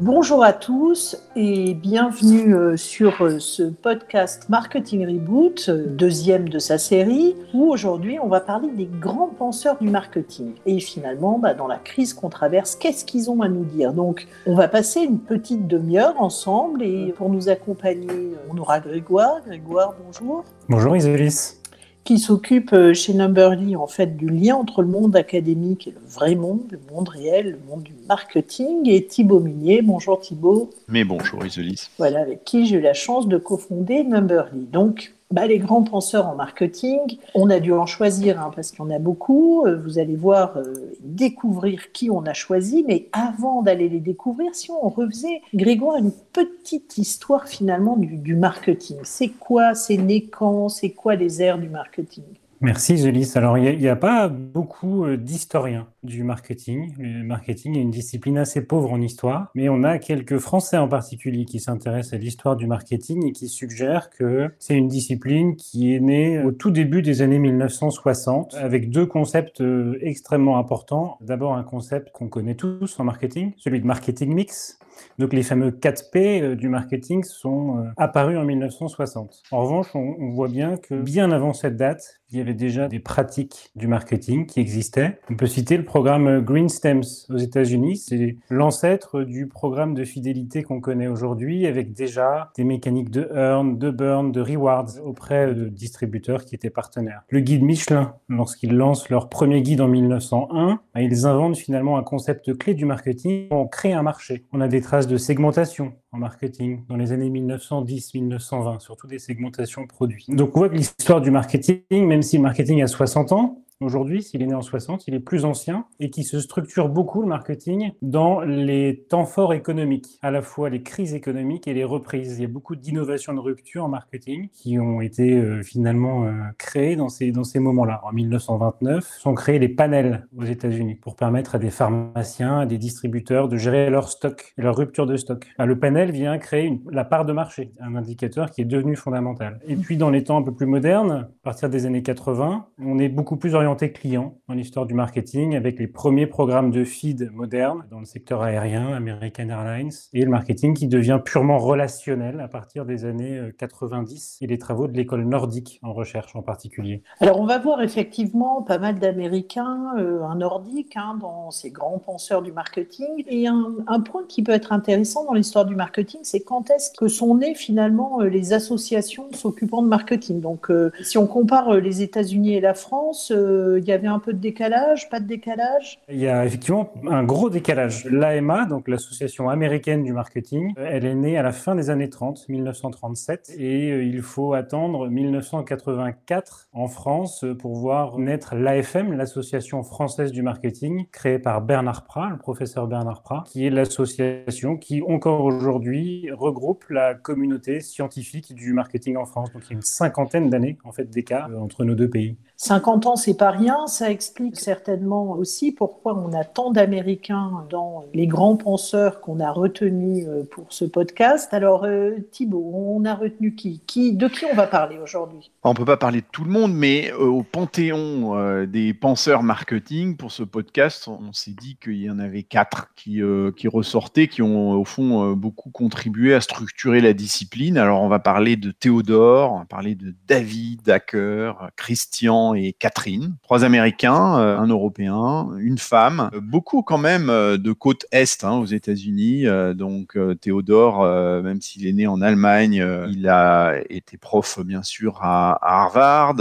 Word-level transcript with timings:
Bonjour 0.00 0.42
à 0.42 0.54
tous 0.54 1.14
et 1.36 1.74
bienvenue 1.74 2.54
euh, 2.54 2.74
sur 2.78 3.20
euh, 3.20 3.38
ce 3.38 3.64
podcast 3.64 4.48
Marketing 4.48 5.06
Reboot, 5.06 5.66
euh, 5.68 5.84
deuxième 5.88 6.48
de 6.48 6.58
sa 6.58 6.78
série, 6.78 7.36
où 7.52 7.70
aujourd'hui 7.70 8.18
on 8.18 8.26
va 8.26 8.40
parler 8.40 8.70
des 8.70 8.86
grands 8.86 9.28
penseurs 9.28 9.76
du 9.78 9.90
marketing. 9.90 10.54
Et 10.64 10.80
finalement, 10.80 11.38
bah, 11.38 11.52
dans 11.52 11.66
la 11.66 11.76
crise 11.76 12.14
qu'on 12.14 12.30
traverse, 12.30 12.76
qu'est-ce 12.76 13.04
qu'ils 13.04 13.30
ont 13.30 13.42
à 13.42 13.50
nous 13.50 13.64
dire? 13.64 13.92
Donc, 13.92 14.26
on 14.46 14.54
va 14.54 14.68
passer 14.68 15.00
une 15.00 15.18
petite 15.18 15.66
demi-heure 15.66 16.14
ensemble 16.18 16.82
et 16.82 17.12
pour 17.14 17.28
nous 17.28 17.50
accompagner, 17.50 18.30
on 18.50 18.56
aura 18.56 18.80
Grégoire. 18.80 19.42
Grégoire, 19.46 19.92
bonjour. 20.02 20.44
Bonjour 20.70 20.96
Isolis 20.96 21.59
qui 22.04 22.18
s'occupe 22.18 22.72
euh, 22.72 22.94
chez 22.94 23.14
Numberly 23.14 23.76
en 23.76 23.86
fait 23.86 24.16
du 24.16 24.28
lien 24.28 24.56
entre 24.56 24.82
le 24.82 24.88
monde 24.88 25.16
académique 25.16 25.86
et 25.86 25.90
le 25.90 26.00
vrai 26.08 26.34
monde, 26.34 26.62
le 26.70 26.80
monde 26.92 27.08
réel, 27.08 27.52
le 27.52 27.60
monde 27.68 27.82
du 27.82 27.94
marketing, 28.08 28.88
et 28.88 29.06
Thibaut 29.06 29.40
Minier. 29.40 29.82
Bonjour 29.82 30.18
Thibaut. 30.18 30.70
Mais 30.88 31.04
bonjour 31.04 31.44
Isolis. 31.44 31.90
Voilà, 31.98 32.20
avec 32.20 32.44
qui 32.44 32.66
j'ai 32.66 32.76
eu 32.76 32.80
la 32.80 32.94
chance 32.94 33.28
de 33.28 33.36
cofonder 33.36 34.04
Numberly. 34.04 34.66
Donc, 34.66 35.14
bah, 35.30 35.46
les 35.46 35.58
grands 35.58 35.84
penseurs 35.84 36.26
en 36.26 36.34
marketing, 36.34 37.18
on 37.34 37.50
a 37.50 37.60
dû 37.60 37.72
en 37.72 37.86
choisir 37.86 38.40
hein, 38.40 38.50
parce 38.54 38.72
qu'il 38.72 38.80
y 38.80 38.82
en 38.82 38.90
a 38.90 38.98
beaucoup. 38.98 39.64
Euh, 39.64 39.76
vous 39.76 39.98
allez 39.98 40.16
voir, 40.16 40.56
euh, 40.56 40.92
découvrir 41.02 41.92
qui 41.92 42.10
on 42.10 42.24
a 42.26 42.32
choisi. 42.32 42.84
Mais 42.86 43.08
avant 43.12 43.62
d'aller 43.62 43.88
les 43.88 44.00
découvrir, 44.00 44.54
si 44.54 44.72
on 44.72 44.88
refaisait, 44.88 45.42
Grégoire, 45.54 45.98
une 45.98 46.10
petite 46.32 46.98
histoire 46.98 47.46
finalement 47.46 47.96
du, 47.96 48.34
marketing. 48.34 48.98
C'est 49.04 49.28
quoi? 49.28 49.74
C'est 49.74 49.96
né 49.96 50.24
quand? 50.24 50.68
C'est 50.68 50.90
quoi 50.90 51.14
les 51.14 51.40
airs 51.42 51.58
du 51.58 51.68
marketing? 51.68 52.24
Merci 52.62 52.98
Zélis. 52.98 53.32
Alors, 53.36 53.56
il 53.56 53.78
n'y 53.78 53.88
a, 53.88 53.96
pas 53.96 54.28
beaucoup 54.28 55.06
euh, 55.06 55.16
d'historiens 55.16 55.88
du 56.02 56.24
marketing. 56.24 56.94
Le 56.98 57.24
marketing 57.24 57.78
est 57.78 57.80
une 57.80 57.90
discipline 57.90 58.36
assez 58.36 58.60
pauvre 58.60 58.92
en 58.92 59.00
histoire, 59.00 59.50
mais 59.54 59.70
on 59.70 59.82
a 59.82 59.98
quelques 59.98 60.36
Français 60.36 60.76
en 60.76 60.86
particulier 60.86 61.46
qui 61.46 61.58
s'intéressent 61.58 62.12
à 62.12 62.18
l'histoire 62.18 62.56
du 62.56 62.66
marketing 62.66 63.26
et 63.26 63.32
qui 63.32 63.48
suggèrent 63.48 64.10
que 64.10 64.50
c'est 64.58 64.74
une 64.74 64.88
discipline 64.88 65.56
qui 65.56 65.94
est 65.94 66.00
née 66.00 66.42
au 66.42 66.52
tout 66.52 66.70
début 66.70 67.00
des 67.00 67.22
années 67.22 67.38
1960 67.38 68.54
avec 68.56 68.90
deux 68.90 69.06
concepts 69.06 69.62
euh, 69.62 69.98
extrêmement 70.02 70.58
importants. 70.58 71.16
D'abord, 71.22 71.54
un 71.54 71.64
concept 71.64 72.12
qu'on 72.12 72.28
connaît 72.28 72.56
tous 72.56 73.00
en 73.00 73.04
marketing, 73.04 73.54
celui 73.56 73.80
de 73.80 73.86
marketing 73.86 74.34
mix. 74.34 74.78
Donc 75.18 75.32
les 75.32 75.42
fameux 75.42 75.70
4P 75.70 76.42
euh, 76.42 76.56
du 76.56 76.68
marketing 76.68 77.24
sont 77.24 77.86
apparus 77.96 78.38
en 78.38 78.44
1960. 78.44 79.42
En 79.50 79.62
revanche, 79.62 79.88
on, 79.94 80.30
voit 80.30 80.48
bien 80.48 80.76
que 80.76 80.94
bien 80.94 81.30
avant 81.32 81.52
cette 81.52 81.76
date, 81.76 82.20
il 82.30 82.38
y 82.38 82.40
avait 82.40 82.54
déjà 82.54 82.86
des 82.86 83.00
pratiques 83.00 83.70
du 83.74 83.88
marketing 83.88 84.46
qui 84.46 84.60
existaient. 84.60 85.18
On 85.30 85.34
peut 85.34 85.46
citer 85.46 85.76
le 85.76 85.84
programme 85.84 86.40
Green 86.40 86.68
Stems 86.68 87.02
aux 87.28 87.36
États-Unis. 87.36 87.96
C'est 87.96 88.36
l'ancêtre 88.48 89.22
du 89.22 89.48
programme 89.48 89.94
de 89.94 90.04
fidélité 90.04 90.62
qu'on 90.62 90.80
connaît 90.80 91.08
aujourd'hui 91.08 91.66
avec 91.66 91.92
déjà 91.92 92.52
des 92.56 92.64
mécaniques 92.64 93.10
de 93.10 93.28
earn, 93.34 93.78
de 93.78 93.90
burn, 93.90 94.30
de 94.30 94.40
rewards 94.40 95.00
auprès 95.04 95.52
de 95.54 95.68
distributeurs 95.68 96.44
qui 96.44 96.54
étaient 96.54 96.70
partenaires. 96.70 97.22
Le 97.28 97.40
guide 97.40 97.62
Michelin, 97.62 98.14
lorsqu'ils 98.28 98.76
lancent 98.76 99.08
leur 99.08 99.28
premier 99.28 99.62
guide 99.62 99.80
en 99.80 99.88
1901, 99.88 100.80
bah, 100.94 101.00
ils 101.00 101.26
inventent 101.26 101.56
finalement 101.56 101.98
un 101.98 102.02
concept 102.02 102.56
clé 102.56 102.74
du 102.74 102.84
marketing. 102.84 103.48
On 103.50 103.66
crée 103.66 103.92
un 103.92 104.02
marché. 104.02 104.44
On 104.52 104.60
a 104.60 104.68
des 104.68 104.80
traces 104.90 105.06
de 105.06 105.18
segmentation 105.18 105.92
en 106.10 106.18
marketing 106.18 106.84
dans 106.88 106.96
les 106.96 107.12
années 107.12 107.30
1910-1920, 107.30 108.80
surtout 108.80 109.06
des 109.06 109.20
segmentations 109.20 109.86
produits. 109.86 110.24
Donc 110.26 110.56
on 110.56 110.58
voit 110.58 110.68
que 110.68 110.74
l'histoire 110.74 111.20
du 111.20 111.30
marketing, 111.30 111.84
même 111.92 112.22
si 112.22 112.38
le 112.38 112.42
marketing 112.42 112.82
a 112.82 112.88
60 112.88 113.30
ans, 113.30 113.59
aujourd'hui, 113.80 114.22
s'il 114.22 114.42
est 114.42 114.46
né 114.46 114.54
en 114.54 114.62
60, 114.62 115.08
il 115.08 115.14
est 115.14 115.20
plus 115.20 115.44
ancien 115.44 115.86
et 115.98 116.10
qui 116.10 116.24
se 116.24 116.38
structure 116.40 116.88
beaucoup 116.88 117.22
le 117.22 117.28
marketing 117.28 117.92
dans 118.02 118.40
les 118.40 119.04
temps 119.08 119.24
forts 119.24 119.54
économiques, 119.54 120.18
à 120.22 120.30
la 120.30 120.42
fois 120.42 120.70
les 120.70 120.82
crises 120.82 121.14
économiques 121.14 121.66
et 121.66 121.74
les 121.74 121.84
reprises. 121.84 122.38
Il 122.38 122.42
y 122.42 122.44
a 122.44 122.48
beaucoup 122.48 122.76
d'innovations 122.76 123.34
de 123.34 123.40
rupture 123.40 123.84
en 123.84 123.88
marketing 123.88 124.48
qui 124.52 124.78
ont 124.78 125.00
été 125.00 125.34
euh, 125.34 125.62
finalement 125.62 126.24
euh, 126.24 126.32
créées 126.58 126.96
dans 126.96 127.08
ces, 127.08 127.32
dans 127.32 127.44
ces 127.44 127.58
moments-là. 127.58 128.00
En 128.04 128.12
1929, 128.12 129.04
sont 129.04 129.34
créés 129.34 129.58
les 129.58 129.68
panels 129.68 130.26
aux 130.36 130.44
États-Unis 130.44 130.94
pour 130.94 131.16
permettre 131.16 131.54
à 131.54 131.58
des 131.58 131.70
pharmaciens, 131.70 132.60
à 132.60 132.66
des 132.66 132.78
distributeurs 132.78 133.48
de 133.48 133.56
gérer 133.56 133.90
leur 133.90 134.08
stock 134.08 134.54
leur 134.56 134.76
rupture 134.76 135.06
de 135.06 135.16
stock. 135.16 135.46
le 135.58 135.78
panel 135.78 136.10
vient 136.10 136.38
créer 136.38 136.80
la 136.90 137.04
part 137.04 137.24
de 137.24 137.32
marché, 137.32 137.72
un 137.80 137.94
indicateur 137.96 138.50
qui 138.50 138.60
est 138.60 138.66
devenu 138.66 138.96
fondamental. 138.96 139.60
Et 139.66 139.76
puis 139.76 139.96
dans 139.96 140.10
les 140.10 140.24
temps 140.24 140.38
un 140.38 140.42
peu 140.42 140.52
plus 140.52 140.66
modernes, 140.66 141.10
à 141.12 141.30
partir 141.42 141.70
des 141.70 141.86
années 141.86 142.02
80, 142.02 142.66
on 142.78 142.98
est 142.98 143.08
beaucoup 143.08 143.36
plus 143.36 143.54
orienté 143.54 143.69
client 143.76 144.38
dans 144.48 144.54
l'histoire 144.54 144.86
du 144.86 144.94
marketing 144.94 145.56
avec 145.56 145.78
les 145.78 145.86
premiers 145.86 146.26
programmes 146.26 146.70
de 146.70 146.84
feed 146.84 147.30
modernes 147.32 147.84
dans 147.90 148.00
le 148.00 148.04
secteur 148.04 148.42
aérien, 148.42 148.92
American 148.92 149.48
Airlines, 149.48 149.92
et 150.12 150.24
le 150.24 150.30
marketing 150.30 150.74
qui 150.74 150.86
devient 150.86 151.20
purement 151.24 151.58
relationnel 151.58 152.40
à 152.40 152.48
partir 152.48 152.84
des 152.84 153.04
années 153.04 153.40
90 153.58 154.38
euh, 154.42 154.44
et 154.44 154.48
les 154.48 154.58
travaux 154.58 154.88
de 154.88 154.96
l'école 154.96 155.24
nordique 155.24 155.80
en 155.82 155.92
recherche 155.92 156.34
en 156.36 156.42
particulier. 156.42 157.02
Alors 157.20 157.40
on 157.40 157.46
va 157.46 157.58
voir 157.58 157.82
effectivement 157.82 158.62
pas 158.62 158.78
mal 158.78 158.98
d'Américains, 158.98 159.94
euh, 159.98 160.22
un 160.22 160.36
nordique 160.36 160.96
hein, 160.96 161.18
dans 161.20 161.50
ces 161.50 161.70
grands 161.70 161.98
penseurs 161.98 162.42
du 162.42 162.52
marketing. 162.52 163.24
Et 163.26 163.46
un, 163.46 163.74
un 163.86 164.00
point 164.00 164.22
qui 164.28 164.42
peut 164.42 164.52
être 164.52 164.72
intéressant 164.72 165.24
dans 165.24 165.34
l'histoire 165.34 165.64
du 165.64 165.74
marketing, 165.74 166.20
c'est 166.22 166.40
quand 166.40 166.70
est-ce 166.70 166.90
que 166.96 167.08
sont 167.08 167.36
nées 167.36 167.54
finalement 167.54 168.20
euh, 168.20 168.28
les 168.28 168.52
associations 168.52 169.28
s'occupant 169.32 169.82
de 169.82 169.88
marketing. 169.88 170.40
Donc 170.40 170.70
si 171.02 171.18
on 171.18 171.26
compare 171.26 171.74
les 171.74 172.02
États-Unis 172.02 172.54
et 172.54 172.60
la 172.60 172.74
France, 172.74 173.32
il 173.78 173.84
y 173.84 173.92
avait 173.92 174.06
un 174.06 174.18
peu 174.18 174.32
de 174.32 174.38
décalage, 174.38 175.08
pas 175.08 175.20
de 175.20 175.26
décalage? 175.26 176.00
Il 176.08 176.18
y 176.18 176.28
a 176.28 176.44
effectivement 176.44 176.92
un 177.08 177.24
gros 177.24 177.50
décalage. 177.50 178.04
L'AMA, 178.06 178.66
donc 178.66 178.88
l'Association 178.88 179.48
américaine 179.48 180.02
du 180.02 180.12
marketing, 180.12 180.74
elle 180.76 181.04
est 181.04 181.14
née 181.14 181.38
à 181.38 181.42
la 181.42 181.52
fin 181.52 181.74
des 181.74 181.90
années 181.90 182.10
30, 182.10 182.48
1937, 182.48 183.54
et 183.58 183.90
euh, 183.92 184.04
il 184.04 184.22
faut 184.22 184.54
attendre 184.54 185.08
1984 185.08 186.68
en 186.72 186.88
France 186.88 187.44
pour 187.58 187.76
voir 187.76 188.18
naître 188.18 188.54
l'AFM, 188.54 189.12
l'Association 189.12 189.82
française 189.82 190.32
du 190.32 190.42
marketing, 190.42 191.06
créée 191.12 191.38
par 191.38 191.62
Bernard 191.62 192.04
Prat, 192.04 192.28
le 192.30 192.38
professeur 192.38 192.86
Bernard 192.86 193.22
Prat, 193.22 193.44
qui 193.46 193.66
est 193.66 193.70
l'association 193.70 194.76
qui 194.76 195.02
encore 195.02 195.44
aujourd'hui 195.44 196.30
regroupe 196.32 196.84
la 196.90 197.14
communauté 197.14 197.80
scientifique 197.80 198.54
du 198.54 198.72
marketing 198.72 199.16
en 199.16 199.24
France. 199.24 199.52
Donc 199.52 199.62
il 199.66 199.70
y 199.70 199.72
a 199.72 199.76
une 199.76 199.82
cinquantaine 199.82 200.50
d'années 200.50 200.78
en 200.84 200.92
fait 200.92 201.10
d'écart 201.10 201.50
euh, 201.50 201.58
entre 201.58 201.84
nos 201.84 201.94
deux 201.94 202.08
pays. 202.08 202.36
50 202.56 203.06
ans, 203.06 203.16
c'est 203.16 203.36
pas 203.36 203.49
rien. 203.50 203.86
Ça 203.86 204.10
explique 204.10 204.58
certainement 204.58 205.32
aussi 205.32 205.72
pourquoi 205.72 206.16
on 206.16 206.32
a 206.32 206.44
tant 206.44 206.70
d'Américains 206.70 207.66
dans 207.70 208.04
les 208.14 208.26
grands 208.26 208.56
penseurs 208.56 209.20
qu'on 209.20 209.40
a 209.40 209.50
retenus 209.50 210.26
euh, 210.28 210.44
pour 210.50 210.66
ce 210.70 210.84
podcast. 210.84 211.52
Alors, 211.52 211.84
euh, 211.84 212.16
Thibault, 212.30 212.72
on 212.74 213.04
a 213.04 213.14
retenu 213.14 213.54
qui, 213.54 213.80
qui 213.86 214.14
De 214.14 214.28
qui 214.28 214.44
on 214.44 214.54
va 214.54 214.66
parler 214.66 214.98
aujourd'hui? 214.98 215.50
On 215.62 215.74
peut 215.74 215.84
pas 215.84 215.96
parler 215.96 216.20
de 216.20 216.26
tout 216.30 216.44
le 216.44 216.50
monde, 216.50 216.74
mais 216.74 217.12
euh, 217.12 217.26
au 217.26 217.42
panthéon 217.42 218.64
des 218.66 218.94
penseurs 218.94 219.42
marketing, 219.42 220.16
pour 220.16 220.32
ce 220.32 220.42
podcast, 220.42 221.08
on 221.08 221.32
s'est 221.32 221.54
dit 221.58 221.76
qu'il 221.82 222.00
y 222.00 222.10
en 222.10 222.18
avait 222.18 222.42
quatre 222.42 222.88
qui, 222.94 223.20
qui 223.56 223.68
ressortaient, 223.68 224.28
qui 224.28 224.42
ont 224.42 224.72
au 224.72 224.84
fond 224.84 225.32
beaucoup 225.32 225.70
contribué 225.70 226.34
à 226.34 226.40
structurer 226.40 227.00
la 227.00 227.12
discipline. 227.12 227.78
Alors, 227.78 228.02
on 228.02 228.08
va 228.08 228.18
parler 228.18 228.56
de 228.56 228.70
Théodore, 228.70 229.52
on 229.52 229.58
va 229.60 229.64
parler 229.64 229.94
de 229.94 230.14
David, 230.26 230.82
Dacker, 230.82 231.52
Christian, 231.76 232.10
et 232.54 232.72
Catherine, 232.72 233.29
trois 233.42 233.64
Américains, 233.64 234.38
euh, 234.38 234.58
un 234.58 234.66
Européen, 234.66 235.50
une 235.58 235.78
femme, 235.78 236.30
euh, 236.34 236.40
beaucoup 236.40 236.82
quand 236.82 236.98
même 236.98 237.30
euh, 237.30 237.56
de 237.56 237.72
côte 237.72 238.06
est 238.12 238.44
hein, 238.44 238.58
aux 238.58 238.66
États-Unis. 238.66 239.44
donc 239.74 240.16
Théodore, 240.40 241.04
même 241.42 241.60
s'il 241.60 241.86
est 241.86 241.92
né 241.92 242.06
en 242.06 242.20
Allemagne, 242.20 242.84
il 243.10 243.28
a 243.28 243.76
été 243.88 244.16
prof 244.16 244.60
bien 244.64 244.82
sûr 244.82 245.18
à, 245.22 245.52
à 245.62 245.82
Harvard 245.82 246.36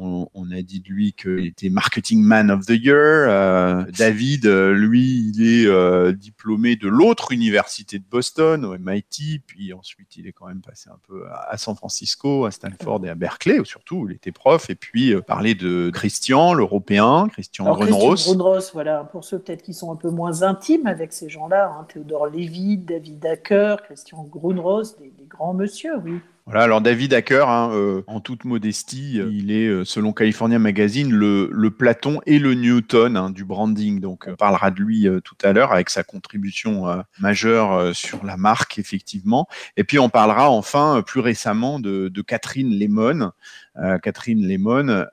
on, 0.00 0.50
a 0.50 0.62
dit 0.62 0.80
de 0.80 0.88
lui 0.88 1.12
qu'il 1.12 1.46
était 1.46 1.68
Marketing 1.68 2.22
Man 2.22 2.50
of 2.50 2.66
the 2.66 2.70
Year. 2.70 2.96
Euh, 3.28 3.84
David, 3.96 4.46
euh, 4.46 4.72
lui, 4.72 5.32
il 5.34 5.42
est 5.42 5.66
euh, 5.66 6.12
diplômé 6.12 6.76
de 6.76 6.88
l'autre 6.88 7.32
université 7.32 7.98
de 7.98 8.04
Boston, 8.10 8.64
au 8.64 8.76
MIT, 8.78 9.42
puis 9.46 9.72
ensuite 9.72 10.16
il 10.16 10.26
est 10.26 10.32
quand 10.32 10.46
même 10.46 10.62
passé 10.62 10.88
un 10.90 10.98
peu 11.06 11.24
à, 11.30 11.56
San 11.56 11.76
Francisco, 11.76 12.46
à 12.46 12.50
Stanford 12.50 13.04
et 13.04 13.10
à 13.10 13.14
Berkeley, 13.14 13.58
où 13.60 13.64
surtout 13.64 14.06
il 14.08 14.16
était 14.16 14.32
prof. 14.32 14.70
Et 14.70 14.74
puis 14.74 15.14
parler 15.26 15.54
de 15.54 15.90
Christian, 15.92 16.54
l'Européen, 16.54 17.28
Christian 17.28 17.64
Grunros. 17.64 18.14
Christian 18.14 18.34
Grunros, 18.34 18.70
voilà, 18.72 19.04
pour 19.04 19.24
ceux 19.24 19.38
peut-être 19.38 19.62
qui 19.62 19.74
sont 19.74 19.92
un 19.92 19.96
peu 19.96 20.10
moins 20.10 20.42
intimes 20.42 20.86
avec 20.86 21.12
ces 21.12 21.28
gens-là, 21.28 21.74
hein, 21.78 21.86
Théodore 21.92 22.26
Lévy, 22.28 22.78
David 22.78 23.24
Acker, 23.26 23.76
Christian 23.84 24.24
Grunros, 24.24 24.96
des, 24.98 25.10
des 25.10 25.26
grands 25.26 25.54
monsieur, 25.54 25.96
oui. 26.04 26.20
Voilà, 26.50 26.64
alors 26.64 26.80
David 26.80 27.14
Hacker, 27.14 27.48
hein, 27.48 27.70
euh, 27.74 28.02
en 28.08 28.18
toute 28.18 28.44
modestie, 28.44 29.20
euh, 29.20 29.30
il 29.32 29.52
est, 29.52 29.68
euh, 29.68 29.84
selon 29.84 30.12
California 30.12 30.58
Magazine, 30.58 31.12
le, 31.12 31.48
le, 31.52 31.70
Platon 31.70 32.20
et 32.26 32.40
le 32.40 32.54
Newton 32.54 33.16
hein, 33.16 33.30
du 33.30 33.44
branding. 33.44 34.00
Donc, 34.00 34.24
on 34.26 34.34
parlera 34.34 34.72
de 34.72 34.80
lui 34.80 35.06
tout 35.22 35.36
à 35.44 35.52
l'heure 35.52 35.70
avec 35.70 35.90
sa 35.90 36.02
contribution 36.02 37.04
majeure 37.20 37.94
sur 37.94 38.24
la 38.24 38.36
marque, 38.36 38.80
effectivement. 38.80 39.46
Et 39.76 39.84
puis, 39.84 40.00
on 40.00 40.08
parlera 40.08 40.50
enfin 40.50 41.04
plus 41.06 41.20
récemment 41.20 41.78
de, 41.78 42.08
de 42.08 42.20
Catherine 42.20 42.76
Lemon, 42.76 43.30
Catherine 44.02 44.46
Lemon, 44.46 45.06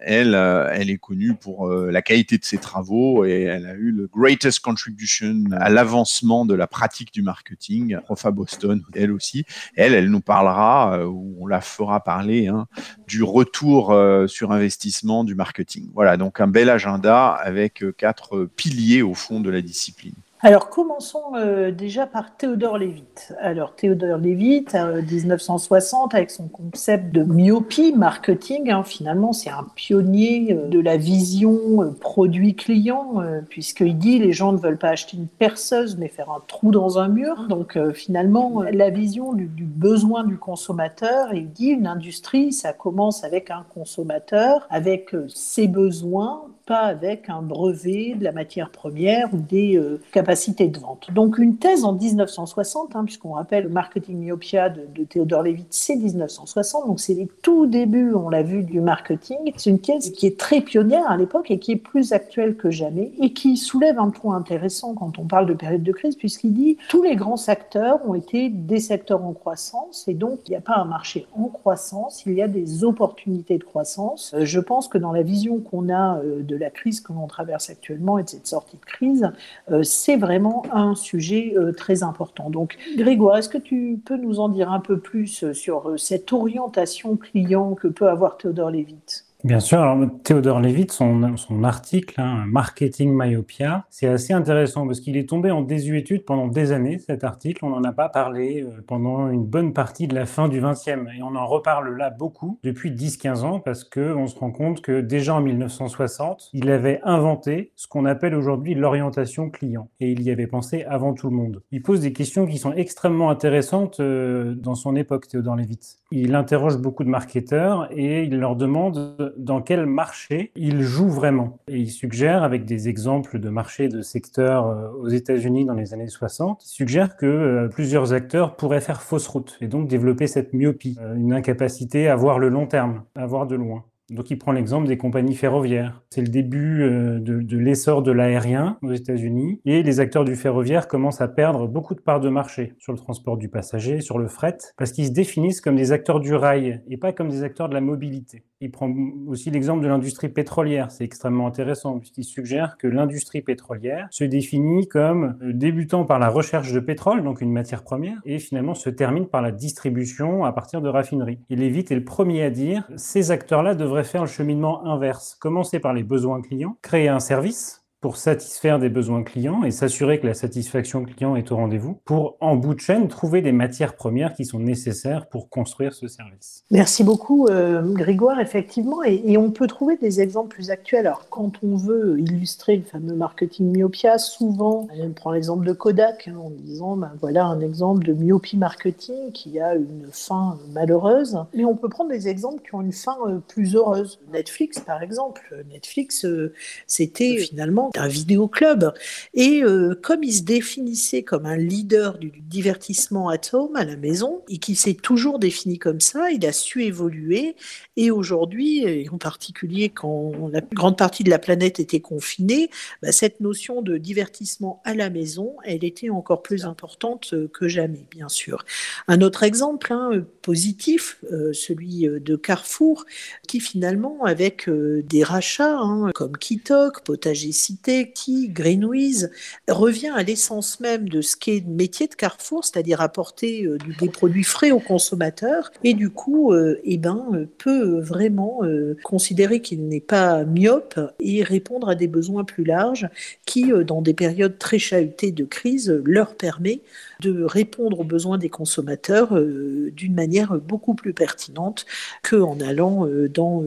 elle, 0.00 0.34
elle 0.34 0.90
est 0.90 0.98
connue 0.98 1.34
pour 1.34 1.68
la 1.68 2.02
qualité 2.02 2.38
de 2.38 2.44
ses 2.44 2.58
travaux 2.58 3.24
et 3.24 3.42
elle 3.42 3.66
a 3.66 3.74
eu 3.74 3.90
le 3.90 4.06
greatest 4.06 4.60
contribution 4.60 5.44
à 5.52 5.70
l'avancement 5.70 6.44
de 6.44 6.54
la 6.54 6.66
pratique 6.66 7.12
du 7.12 7.22
marketing, 7.22 7.98
prof 8.04 8.24
à 8.26 8.30
Boston, 8.30 8.82
elle 8.94 9.12
aussi. 9.12 9.44
Elle, 9.76 9.94
elle 9.94 10.10
nous 10.10 10.20
parlera, 10.20 11.06
ou 11.06 11.36
on 11.40 11.46
la 11.46 11.60
fera 11.60 12.02
parler, 12.02 12.48
hein, 12.48 12.66
du 13.06 13.22
retour 13.22 13.96
sur 14.26 14.52
investissement 14.52 15.24
du 15.24 15.34
marketing. 15.34 15.88
Voilà, 15.94 16.16
donc 16.16 16.40
un 16.40 16.48
bel 16.48 16.70
agenda 16.70 17.30
avec 17.30 17.84
quatre 17.96 18.48
piliers 18.56 19.02
au 19.02 19.14
fond 19.14 19.40
de 19.40 19.50
la 19.50 19.62
discipline. 19.62 20.14
Alors 20.42 20.70
commençons 20.70 21.34
euh, 21.34 21.70
déjà 21.70 22.06
par 22.06 22.34
Théodore 22.34 22.78
Levitt. 22.78 23.34
Alors 23.40 23.74
Théodore 23.74 24.18
1960, 24.18 26.14
euh, 26.14 26.16
avec 26.16 26.30
son 26.30 26.48
concept 26.48 27.12
de 27.14 27.22
myopie 27.22 27.92
marketing, 27.92 28.70
hein, 28.70 28.82
finalement 28.82 29.34
c'est 29.34 29.50
un 29.50 29.66
pionnier 29.74 30.54
euh, 30.54 30.68
de 30.68 30.80
la 30.80 30.96
vision 30.96 31.94
produit 32.00 32.56
client, 32.56 33.16
puisqu'il 33.50 33.98
dit 33.98 34.18
les 34.18 34.32
gens 34.32 34.52
ne 34.52 34.58
veulent 34.58 34.78
pas 34.78 34.88
acheter 34.88 35.18
une 35.18 35.28
perceuse 35.28 35.98
mais 35.98 36.08
faire 36.08 36.30
un 36.30 36.40
trou 36.46 36.70
dans 36.70 36.98
un 36.98 37.08
mur. 37.08 37.46
Donc 37.48 37.78
finalement 37.92 38.62
la 38.62 38.88
vision 38.88 39.34
du, 39.34 39.44
du, 39.44 39.64
besoin 39.64 40.24
du 40.24 40.38
consommateur, 40.38 41.34
il 41.34 41.50
dit 41.50 41.68
une 41.68 41.86
industrie 41.86 42.54
ça 42.54 42.72
commence 42.72 43.24
avec 43.24 43.50
un 43.50 43.66
consommateur, 43.74 44.66
avec 44.70 45.14
ses 45.28 45.68
besoins 45.68 46.44
avec 46.78 47.28
un 47.28 47.42
brevet 47.42 48.14
de 48.14 48.24
la 48.24 48.32
matière 48.32 48.70
première 48.70 49.32
ou 49.34 49.38
des 49.38 49.76
euh, 49.76 50.00
capacités 50.12 50.68
de 50.68 50.78
vente. 50.78 51.08
Donc 51.12 51.38
une 51.38 51.56
thèse 51.56 51.84
en 51.84 51.92
1960, 51.92 52.96
hein, 52.96 53.04
puisqu'on 53.04 53.32
rappelle 53.32 53.64
le 53.64 53.70
marketing 53.70 54.18
myopia 54.18 54.68
de, 54.68 54.86
de 54.94 55.04
Théodore 55.04 55.42
Levitt, 55.42 55.68
c'est 55.70 55.96
1960, 55.96 56.86
donc 56.86 57.00
c'est 57.00 57.14
les 57.14 57.28
tout 57.42 57.66
débuts, 57.66 58.14
on 58.14 58.28
l'a 58.28 58.42
vu, 58.42 58.62
du 58.62 58.80
marketing. 58.80 59.52
C'est 59.56 59.70
une 59.70 59.80
thèse 59.80 60.12
qui 60.12 60.26
est 60.26 60.38
très 60.38 60.60
pionnière 60.60 61.10
à 61.10 61.16
l'époque 61.16 61.50
et 61.50 61.58
qui 61.58 61.72
est 61.72 61.76
plus 61.76 62.12
actuelle 62.12 62.56
que 62.56 62.70
jamais 62.70 63.12
et 63.20 63.32
qui 63.32 63.56
soulève 63.56 63.98
un 63.98 64.10
point 64.10 64.36
intéressant 64.36 64.94
quand 64.94 65.18
on 65.18 65.24
parle 65.24 65.46
de 65.46 65.54
période 65.54 65.82
de 65.82 65.92
crise, 65.92 66.16
puisqu'il 66.16 66.54
dit 66.54 66.76
tous 66.88 67.02
les 67.02 67.16
grands 67.16 67.36
secteurs 67.36 68.00
ont 68.08 68.14
été 68.14 68.48
des 68.48 68.80
secteurs 68.80 69.24
en 69.24 69.32
croissance 69.32 70.06
et 70.08 70.14
donc 70.14 70.40
il 70.46 70.50
n'y 70.50 70.56
a 70.56 70.60
pas 70.60 70.76
un 70.76 70.84
marché 70.84 71.26
en 71.36 71.44
croissance, 71.44 72.24
il 72.26 72.34
y 72.34 72.42
a 72.42 72.48
des 72.48 72.84
opportunités 72.84 73.58
de 73.58 73.64
croissance. 73.64 74.34
Euh, 74.34 74.44
je 74.44 74.60
pense 74.60 74.88
que 74.88 74.98
dans 74.98 75.12
la 75.12 75.22
vision 75.22 75.58
qu'on 75.58 75.88
a 75.88 76.18
euh, 76.18 76.42
de 76.42 76.56
la 76.60 76.70
crise 76.70 77.00
que 77.00 77.12
l'on 77.12 77.26
traverse 77.26 77.70
actuellement 77.70 78.18
et 78.18 78.22
de 78.22 78.28
cette 78.28 78.46
sortie 78.46 78.76
de 78.76 78.84
crise, 78.84 79.30
euh, 79.70 79.82
c'est 79.82 80.16
vraiment 80.16 80.64
un 80.72 80.94
sujet 80.94 81.54
euh, 81.56 81.72
très 81.72 82.02
important. 82.02 82.50
Donc, 82.50 82.76
Grégoire, 82.96 83.38
est-ce 83.38 83.48
que 83.48 83.58
tu 83.58 84.00
peux 84.04 84.16
nous 84.16 84.40
en 84.40 84.48
dire 84.48 84.70
un 84.70 84.80
peu 84.80 84.98
plus 84.98 85.52
sur 85.52 85.90
euh, 85.90 85.96
cette 85.96 86.32
orientation 86.32 87.16
client 87.16 87.74
que 87.74 87.88
peut 87.88 88.08
avoir 88.08 88.36
Théodore 88.36 88.70
Levitt 88.70 89.29
Bien 89.42 89.60
sûr, 89.60 89.80
alors 89.80 90.06
Théodore 90.22 90.60
Levitt, 90.60 90.92
son, 90.92 91.34
son 91.38 91.64
article, 91.64 92.20
hein, 92.20 92.44
Marketing 92.46 93.10
Myopia, 93.10 93.86
c'est 93.88 94.06
assez 94.06 94.34
intéressant 94.34 94.86
parce 94.86 95.00
qu'il 95.00 95.16
est 95.16 95.26
tombé 95.26 95.50
en 95.50 95.62
désuétude 95.62 96.26
pendant 96.26 96.46
des 96.46 96.72
années, 96.72 96.98
cet 96.98 97.24
article. 97.24 97.64
On 97.64 97.70
n'en 97.70 97.82
a 97.84 97.92
pas 97.92 98.10
parlé 98.10 98.62
euh, 98.62 98.82
pendant 98.86 99.30
une 99.30 99.46
bonne 99.46 99.72
partie 99.72 100.06
de 100.08 100.14
la 100.14 100.26
fin 100.26 100.48
du 100.48 100.60
20e. 100.60 101.08
Et 101.16 101.22
on 101.22 101.36
en 101.36 101.46
reparle 101.46 101.96
là 101.96 102.10
beaucoup 102.10 102.58
depuis 102.62 102.90
10-15 102.90 103.38
ans 103.44 103.60
parce 103.60 103.82
qu'on 103.82 104.26
se 104.26 104.38
rend 104.38 104.50
compte 104.50 104.82
que 104.82 105.00
déjà 105.00 105.36
en 105.36 105.40
1960, 105.40 106.50
il 106.52 106.70
avait 106.70 107.00
inventé 107.02 107.72
ce 107.76 107.88
qu'on 107.88 108.04
appelle 108.04 108.34
aujourd'hui 108.34 108.74
l'orientation 108.74 109.48
client. 109.48 109.88
Et 110.00 110.10
il 110.12 110.20
y 110.20 110.30
avait 110.30 110.48
pensé 110.48 110.84
avant 110.84 111.14
tout 111.14 111.30
le 111.30 111.36
monde. 111.36 111.62
Il 111.70 111.80
pose 111.80 112.00
des 112.00 112.12
questions 112.12 112.44
qui 112.44 112.58
sont 112.58 112.74
extrêmement 112.74 113.30
intéressantes 113.30 114.00
euh, 114.00 114.54
dans 114.54 114.74
son 114.74 114.96
époque, 114.96 115.28
Théodore 115.28 115.56
Levitt. 115.56 115.99
Il 116.12 116.34
interroge 116.34 116.76
beaucoup 116.76 117.04
de 117.04 117.08
marketeurs 117.08 117.88
et 117.92 118.24
il 118.24 118.38
leur 118.38 118.56
demande 118.56 119.32
dans 119.36 119.62
quel 119.62 119.86
marché 119.86 120.50
il 120.56 120.82
joue 120.82 121.08
vraiment. 121.08 121.58
Et 121.68 121.78
il 121.78 121.90
suggère, 121.90 122.42
avec 122.42 122.64
des 122.64 122.88
exemples 122.88 123.38
de 123.38 123.48
marchés 123.48 123.88
de 123.88 124.02
secteurs 124.02 124.66
euh, 124.66 124.88
aux 125.00 125.08
États-Unis 125.08 125.64
dans 125.64 125.74
les 125.74 125.94
années 125.94 126.08
60, 126.08 126.64
il 126.64 126.68
suggère 126.68 127.16
que 127.16 127.26
euh, 127.26 127.68
plusieurs 127.68 128.12
acteurs 128.12 128.56
pourraient 128.56 128.80
faire 128.80 129.02
fausse 129.02 129.28
route 129.28 129.56
et 129.60 129.68
donc 129.68 129.86
développer 129.86 130.26
cette 130.26 130.52
myopie, 130.52 130.96
euh, 131.00 131.14
une 131.14 131.32
incapacité 131.32 132.08
à 132.08 132.16
voir 132.16 132.40
le 132.40 132.48
long 132.48 132.66
terme, 132.66 133.04
à 133.14 133.26
voir 133.26 133.46
de 133.46 133.54
loin. 133.54 133.84
Donc 134.10 134.30
il 134.30 134.38
prend 134.38 134.52
l'exemple 134.52 134.86
des 134.86 134.96
compagnies 134.96 135.34
ferroviaires. 135.34 136.02
C'est 136.10 136.22
le 136.22 136.28
début 136.28 136.80
de, 136.80 137.40
de 137.40 137.58
l'essor 137.58 138.02
de 138.02 138.12
l'aérien 138.12 138.76
aux 138.82 138.92
États-Unis 138.92 139.60
et 139.64 139.82
les 139.82 140.00
acteurs 140.00 140.24
du 140.24 140.36
ferroviaire 140.36 140.88
commencent 140.88 141.20
à 141.20 141.28
perdre 141.28 141.66
beaucoup 141.66 141.94
de 141.94 142.00
parts 142.00 142.20
de 142.20 142.28
marché 142.28 142.74
sur 142.78 142.92
le 142.92 142.98
transport 142.98 143.36
du 143.36 143.48
passager, 143.48 144.00
sur 144.00 144.18
le 144.18 144.26
fret, 144.26 144.58
parce 144.76 144.92
qu'ils 144.92 145.06
se 145.06 145.12
définissent 145.12 145.60
comme 145.60 145.76
des 145.76 145.92
acteurs 145.92 146.20
du 146.20 146.34
rail 146.34 146.82
et 146.88 146.96
pas 146.96 147.12
comme 147.12 147.28
des 147.28 147.42
acteurs 147.42 147.68
de 147.68 147.74
la 147.74 147.80
mobilité. 147.80 148.44
Il 148.62 148.70
prend 148.70 148.92
aussi 149.26 149.50
l'exemple 149.50 149.82
de 149.82 149.88
l'industrie 149.88 150.28
pétrolière. 150.28 150.90
C'est 150.90 151.04
extrêmement 151.04 151.46
intéressant 151.46 151.98
puisqu'il 151.98 152.24
suggère 152.24 152.76
que 152.76 152.86
l'industrie 152.86 153.40
pétrolière 153.40 154.06
se 154.10 154.24
définit 154.24 154.86
comme 154.86 155.38
euh, 155.42 155.52
débutant 155.54 156.04
par 156.04 156.18
la 156.18 156.28
recherche 156.28 156.72
de 156.72 156.80
pétrole, 156.80 157.22
donc 157.22 157.40
une 157.40 157.52
matière 157.52 157.82
première, 157.82 158.18
et 158.26 158.38
finalement 158.38 158.74
se 158.74 158.90
termine 158.90 159.26
par 159.26 159.40
la 159.40 159.50
distribution 159.50 160.44
à 160.44 160.52
partir 160.52 160.82
de 160.82 160.88
raffineries. 160.88 161.38
Il 161.48 161.62
évite 161.62 161.90
est 161.90 161.94
le 161.94 162.04
premier 162.04 162.42
à 162.42 162.50
dire 162.50 162.86
ces 162.96 163.30
acteurs-là 163.30 163.74
devraient 163.74 163.99
faire 164.02 164.22
le 164.22 164.28
cheminement 164.28 164.84
inverse. 164.86 165.36
Commencer 165.40 165.80
par 165.80 165.92
les 165.92 166.02
besoins 166.02 166.40
clients, 166.42 166.76
créer 166.82 167.08
un 167.08 167.20
service 167.20 167.79
pour 168.00 168.16
satisfaire 168.16 168.78
des 168.78 168.88
besoins 168.88 169.22
clients 169.22 169.62
et 169.62 169.70
s'assurer 169.70 170.20
que 170.20 170.26
la 170.26 170.34
satisfaction 170.34 171.04
client 171.04 171.36
est 171.36 171.52
au 171.52 171.56
rendez-vous, 171.56 171.98
pour 172.04 172.36
en 172.40 172.56
bout 172.56 172.74
de 172.74 172.80
chaîne 172.80 173.08
trouver 173.08 173.42
des 173.42 173.52
matières 173.52 173.94
premières 173.94 174.32
qui 174.34 174.46
sont 174.46 174.58
nécessaires 174.58 175.26
pour 175.26 175.50
construire 175.50 175.92
ce 175.92 176.08
service. 176.08 176.64
Merci 176.70 177.04
beaucoup 177.04 177.46
euh, 177.48 177.82
Grégoire, 177.82 178.40
effectivement, 178.40 179.02
et, 179.04 179.36
on 179.36 179.50
peut 179.50 179.66
trouver 179.66 179.96
des 179.96 180.20
exemples 180.20 180.54
plus 180.54 180.70
actuels. 180.70 181.06
Alors 181.06 181.28
quand 181.30 181.52
on 181.62 181.76
veut 181.76 182.18
illustrer 182.20 182.76
le 182.76 182.82
fameux 182.82 183.14
marketing 183.14 183.74
myopia, 183.74 184.18
souvent 184.18 184.86
on 184.98 185.10
prend 185.10 185.32
l'exemple 185.32 185.64
de 185.66 185.72
Kodak 185.72 186.28
hein, 186.28 186.36
en 186.36 186.50
disant 186.50 186.96
ben, 186.96 187.12
voilà 187.20 187.46
un 187.46 187.60
exemple 187.60 188.04
de 188.04 188.12
myopie 188.12 188.58
marketing 188.58 189.32
qui 189.32 189.60
a 189.60 189.74
une 189.74 190.08
fin 190.10 190.58
malheureuse, 190.72 191.38
mais 191.54 191.64
on 191.64 191.74
peut 191.74 191.88
prendre 191.88 192.10
des 192.10 192.28
exemples 192.28 192.62
qui 192.62 192.74
ont 192.74 192.82
une 192.82 192.92
fin 192.92 193.16
euh, 193.26 193.38
plus 193.48 193.76
heureuse. 193.76 194.20
Netflix 194.32 194.80
par 194.80 195.02
exemple, 195.02 195.64
Netflix 195.70 196.24
euh, 196.24 196.52
c'était 196.86 197.38
finalement 197.38 197.89
d'un 197.94 198.08
vidéo 198.08 198.48
club. 198.48 198.92
Et 199.34 199.62
euh, 199.62 199.98
comme 200.00 200.22
il 200.22 200.32
se 200.32 200.42
définissait 200.42 201.22
comme 201.22 201.46
un 201.46 201.56
leader 201.56 202.18
du 202.18 202.30
divertissement 202.40 203.28
at 203.28 203.40
home, 203.52 203.76
à 203.76 203.84
la 203.84 203.96
maison, 203.96 204.42
et 204.48 204.58
qu'il 204.58 204.76
s'est 204.76 204.94
toujours 204.94 205.38
défini 205.38 205.78
comme 205.78 206.00
ça, 206.00 206.30
il 206.30 206.44
a 206.46 206.52
su 206.52 206.84
évoluer. 206.84 207.56
Et 207.96 208.10
aujourd'hui, 208.10 209.08
en 209.10 209.18
particulier 209.18 209.88
quand 209.88 210.48
la 210.52 210.60
grande 210.60 210.96
partie 210.96 211.24
de 211.24 211.30
la 211.30 211.38
planète 211.38 211.80
était 211.80 212.00
confinée, 212.00 212.70
bah, 213.02 213.12
cette 213.12 213.40
notion 213.40 213.82
de 213.82 213.96
divertissement 213.96 214.80
à 214.84 214.94
la 214.94 215.10
maison, 215.10 215.56
elle 215.64 215.84
était 215.84 216.10
encore 216.10 216.42
plus 216.42 216.64
importante 216.64 217.30
euh, 217.32 217.48
que 217.48 217.68
jamais, 217.68 218.06
bien 218.10 218.28
sûr. 218.28 218.64
Un 219.08 219.20
autre 219.20 219.42
exemple 219.42 219.92
hein, 219.92 220.24
positif, 220.42 221.18
euh, 221.32 221.52
celui 221.52 222.02
de 222.02 222.36
Carrefour, 222.36 223.04
qui 223.46 223.60
finalement, 223.60 224.24
avec 224.24 224.68
des 224.68 225.22
rachats 225.22 225.78
hein, 225.78 226.10
comme 226.14 226.36
Kitok, 226.36 227.02
Potager 227.02 227.52
City, 227.52 227.79
qui, 228.14 228.48
Greenwiz, 228.48 229.30
revient 229.68 230.12
à 230.14 230.22
l'essence 230.22 230.80
même 230.80 231.08
de 231.08 231.20
ce 231.20 231.36
qu'est 231.36 231.64
le 231.66 231.72
métier 231.72 232.06
de 232.06 232.14
Carrefour, 232.14 232.64
c'est-à-dire 232.64 233.00
apporter 233.00 233.64
euh, 233.64 233.78
des 234.00 234.08
produits 234.08 234.44
frais 234.44 234.70
aux 234.70 234.80
consommateurs, 234.80 235.70
et 235.84 235.94
du 235.94 236.10
coup, 236.10 236.52
euh, 236.52 236.80
eh 236.84 236.98
ben, 236.98 237.26
euh, 237.32 237.46
peut 237.58 238.00
vraiment 238.00 238.60
considérer 239.02 239.60
qu'il 239.60 239.86
n'est 239.88 240.00
pas 240.00 240.44
myope 240.44 240.98
et 241.20 241.42
répondre 241.42 241.88
à 241.88 241.94
des 241.94 242.06
besoins 242.06 242.44
plus 242.44 242.64
larges 242.64 243.08
qui, 243.46 243.72
dans 243.86 244.02
des 244.02 244.14
périodes 244.14 244.58
très 244.58 244.78
chahutées 244.78 245.32
de 245.32 245.44
crise, 245.44 246.00
leur 246.04 246.34
permet 246.34 246.80
de 247.20 247.42
répondre 247.42 248.00
aux 248.00 248.04
besoins 248.04 248.38
des 248.38 248.48
consommateurs 248.48 249.38
d'une 249.40 250.14
manière 250.14 250.58
beaucoup 250.58 250.94
plus 250.94 251.12
pertinente 251.12 251.86
qu'en 252.28 252.58
allant 252.60 253.06
dans 253.32 253.64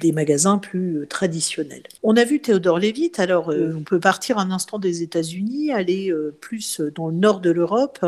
des 0.00 0.12
magasins 0.12 0.58
plus 0.58 1.06
traditionnels. 1.08 1.82
On 2.02 2.16
a 2.16 2.24
vu 2.24 2.40
Théodore 2.40 2.78
Lévite, 2.78 3.18
alors 3.18 3.51
euh, 3.52 3.74
on 3.76 3.82
peut 3.82 4.00
partir 4.00 4.38
un 4.38 4.50
instant 4.50 4.78
des 4.78 5.02
États-Unis, 5.02 5.72
aller 5.72 6.10
euh, 6.10 6.36
plus 6.40 6.80
dans 6.94 7.08
le 7.08 7.14
nord 7.14 7.40
de 7.40 7.50
l'Europe. 7.50 8.04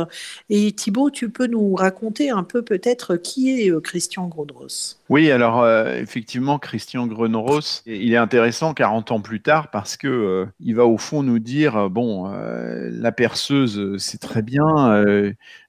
Et 0.50 0.72
Thibault, 0.72 1.10
tu 1.10 1.30
peux 1.30 1.46
nous 1.46 1.74
raconter 1.74 2.30
un 2.30 2.42
peu 2.42 2.62
peut-être 2.62 3.16
qui 3.16 3.60
est 3.60 3.70
euh, 3.70 3.80
Christian 3.80 4.28
Grodros 4.28 4.96
Oui, 5.08 5.30
alors 5.30 5.66
effectivement, 5.68 6.58
Christian 6.58 7.06
Grodros, 7.06 7.82
il 7.86 8.12
est 8.12 8.16
intéressant 8.16 8.74
40 8.74 9.12
ans 9.12 9.20
plus 9.20 9.40
tard 9.40 9.70
parce 9.70 9.96
que 9.96 10.46
il 10.60 10.74
va 10.74 10.86
au 10.86 10.98
fond 10.98 11.22
nous 11.22 11.38
dire 11.38 11.90
bon, 11.90 12.30
la 12.30 13.12
perceuse, 13.12 13.96
c'est 13.98 14.20
très 14.20 14.42
bien 14.42 15.14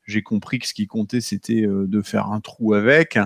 j'ai 0.06 0.22
compris 0.22 0.60
que 0.60 0.68
ce 0.68 0.74
qui 0.74 0.88
comptait, 0.88 1.22
c'était 1.22 1.66
de 1.68 2.02
faire 2.02 2.32
un 2.32 2.40
trou 2.40 2.74
avec. 2.74 3.18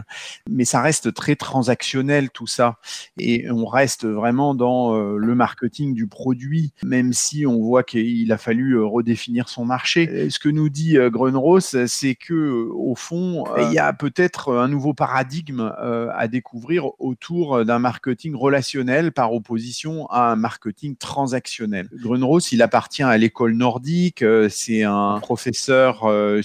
Mais 0.50 0.66
ça 0.66 0.82
reste 0.82 1.14
très 1.14 1.36
transactionnel 1.36 2.30
tout 2.30 2.48
ça. 2.48 2.78
Et 3.18 3.50
on 3.52 3.66
reste 3.66 4.06
vraiment 4.06 4.56
dans 4.56 4.98
le 4.98 5.36
marketing 5.36 5.94
du 5.94 6.08
produit, 6.08 6.74
même 6.84 7.14
si 7.14 7.46
on 7.46 7.60
voit 7.62 7.84
qu'il 7.84 8.32
a 8.32 8.38
fallu 8.38 8.82
redéfinir 8.82 9.50
son 9.50 9.66
marché. 9.66 10.30
Ce 10.30 10.40
que 10.40 10.50
nous 10.50 10.70
dit 10.70 10.98
Grunros, 11.12 11.60
c'est 11.60 12.16
que 12.16 12.68
au 12.74 12.96
fond, 12.96 13.46
il 13.58 13.74
y 13.74 13.80
a 13.80 13.94
peut-être 13.94 14.54
un 14.54 14.68
nouveau 14.68 14.94
paradigme 14.94 15.74
à 15.80 16.28
découvrir 16.28 16.90
autour 17.00 17.66
d'un 17.66 17.80
marketing 17.80 18.36
relationnel 18.36 19.12
par 19.12 19.34
opposition 19.34 20.08
à 20.08 20.32
un 20.32 20.36
marketing 20.36 20.96
transactionnel. 20.96 21.90
Grunros, 21.94 22.52
il 22.52 22.62
appartient 22.62 23.04
à 23.04 23.18
l'école 23.18 23.54
nordique, 23.54 24.22
euh, 24.22 24.50
c'est 24.50 24.84
un 24.84 25.20
professeur 25.22 26.06
euh, 26.06 26.42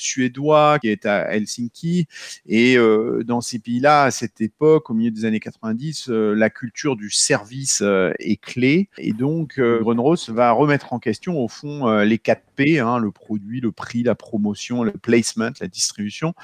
qui 0.80 0.88
est 0.88 1.06
à 1.06 1.32
Helsinki. 1.34 2.06
Et 2.46 2.76
euh, 2.76 3.22
dans 3.24 3.40
ces 3.40 3.58
pays-là, 3.58 4.04
à 4.04 4.10
cette 4.10 4.40
époque, 4.40 4.90
au 4.90 4.94
milieu 4.94 5.10
des 5.10 5.24
années 5.24 5.40
90, 5.40 6.08
la 6.08 6.50
culture 6.50 6.96
du 6.96 7.10
service 7.10 7.82
est 8.18 8.40
clé. 8.40 8.88
Et 8.98 9.12
donc 9.12 9.60
Grunros 9.60 10.28
va 10.28 10.52
remettre 10.52 10.92
en 10.92 10.98
question 10.98 11.38
au 11.38 11.48
fond 11.48 11.98
les 12.00 12.18
4 12.18 12.42
Hein, 12.58 12.98
le 12.98 13.10
produit, 13.10 13.60
le 13.60 13.72
prix, 13.72 14.02
la 14.02 14.14
promotion, 14.14 14.84
le 14.84 14.92
placement, 14.92 15.50
la 15.60 15.66
distribution. 15.66 16.34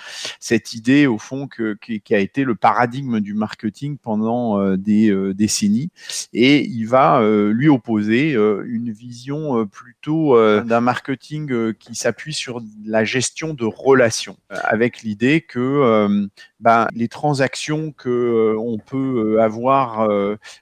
Cette 0.41 0.73
idée 0.73 1.07
au 1.07 1.19
fond 1.19 1.49
qui, 1.49 2.15
a 2.15 2.19
été 2.19 2.45
le 2.45 2.55
paradigme 2.55 3.21
du 3.21 3.35
marketing 3.35 3.97
pendant 3.97 4.77
des 4.77 5.15
décennies 5.35 5.91
et 6.33 6.67
il 6.67 6.85
va 6.85 7.23
lui 7.51 7.69
opposer 7.69 8.33
une 8.33 8.91
vision 8.91 9.67
plutôt 9.67 10.37
d'un 10.63 10.81
marketing 10.81 11.75
qui 11.75 11.95
s'appuie 11.95 12.35
sur 12.35 12.61
la 12.85 13.05
gestion 13.05 13.55
de 13.55 13.65
relations, 13.65 14.37
avec 14.49 15.03
l'idée 15.03 15.41
que 15.41 16.29
ben, 16.59 16.89
les 16.95 17.09
transactions 17.09 17.93
que 17.93 18.57
on 18.59 18.79
peut 18.79 19.41
avoir 19.41 20.09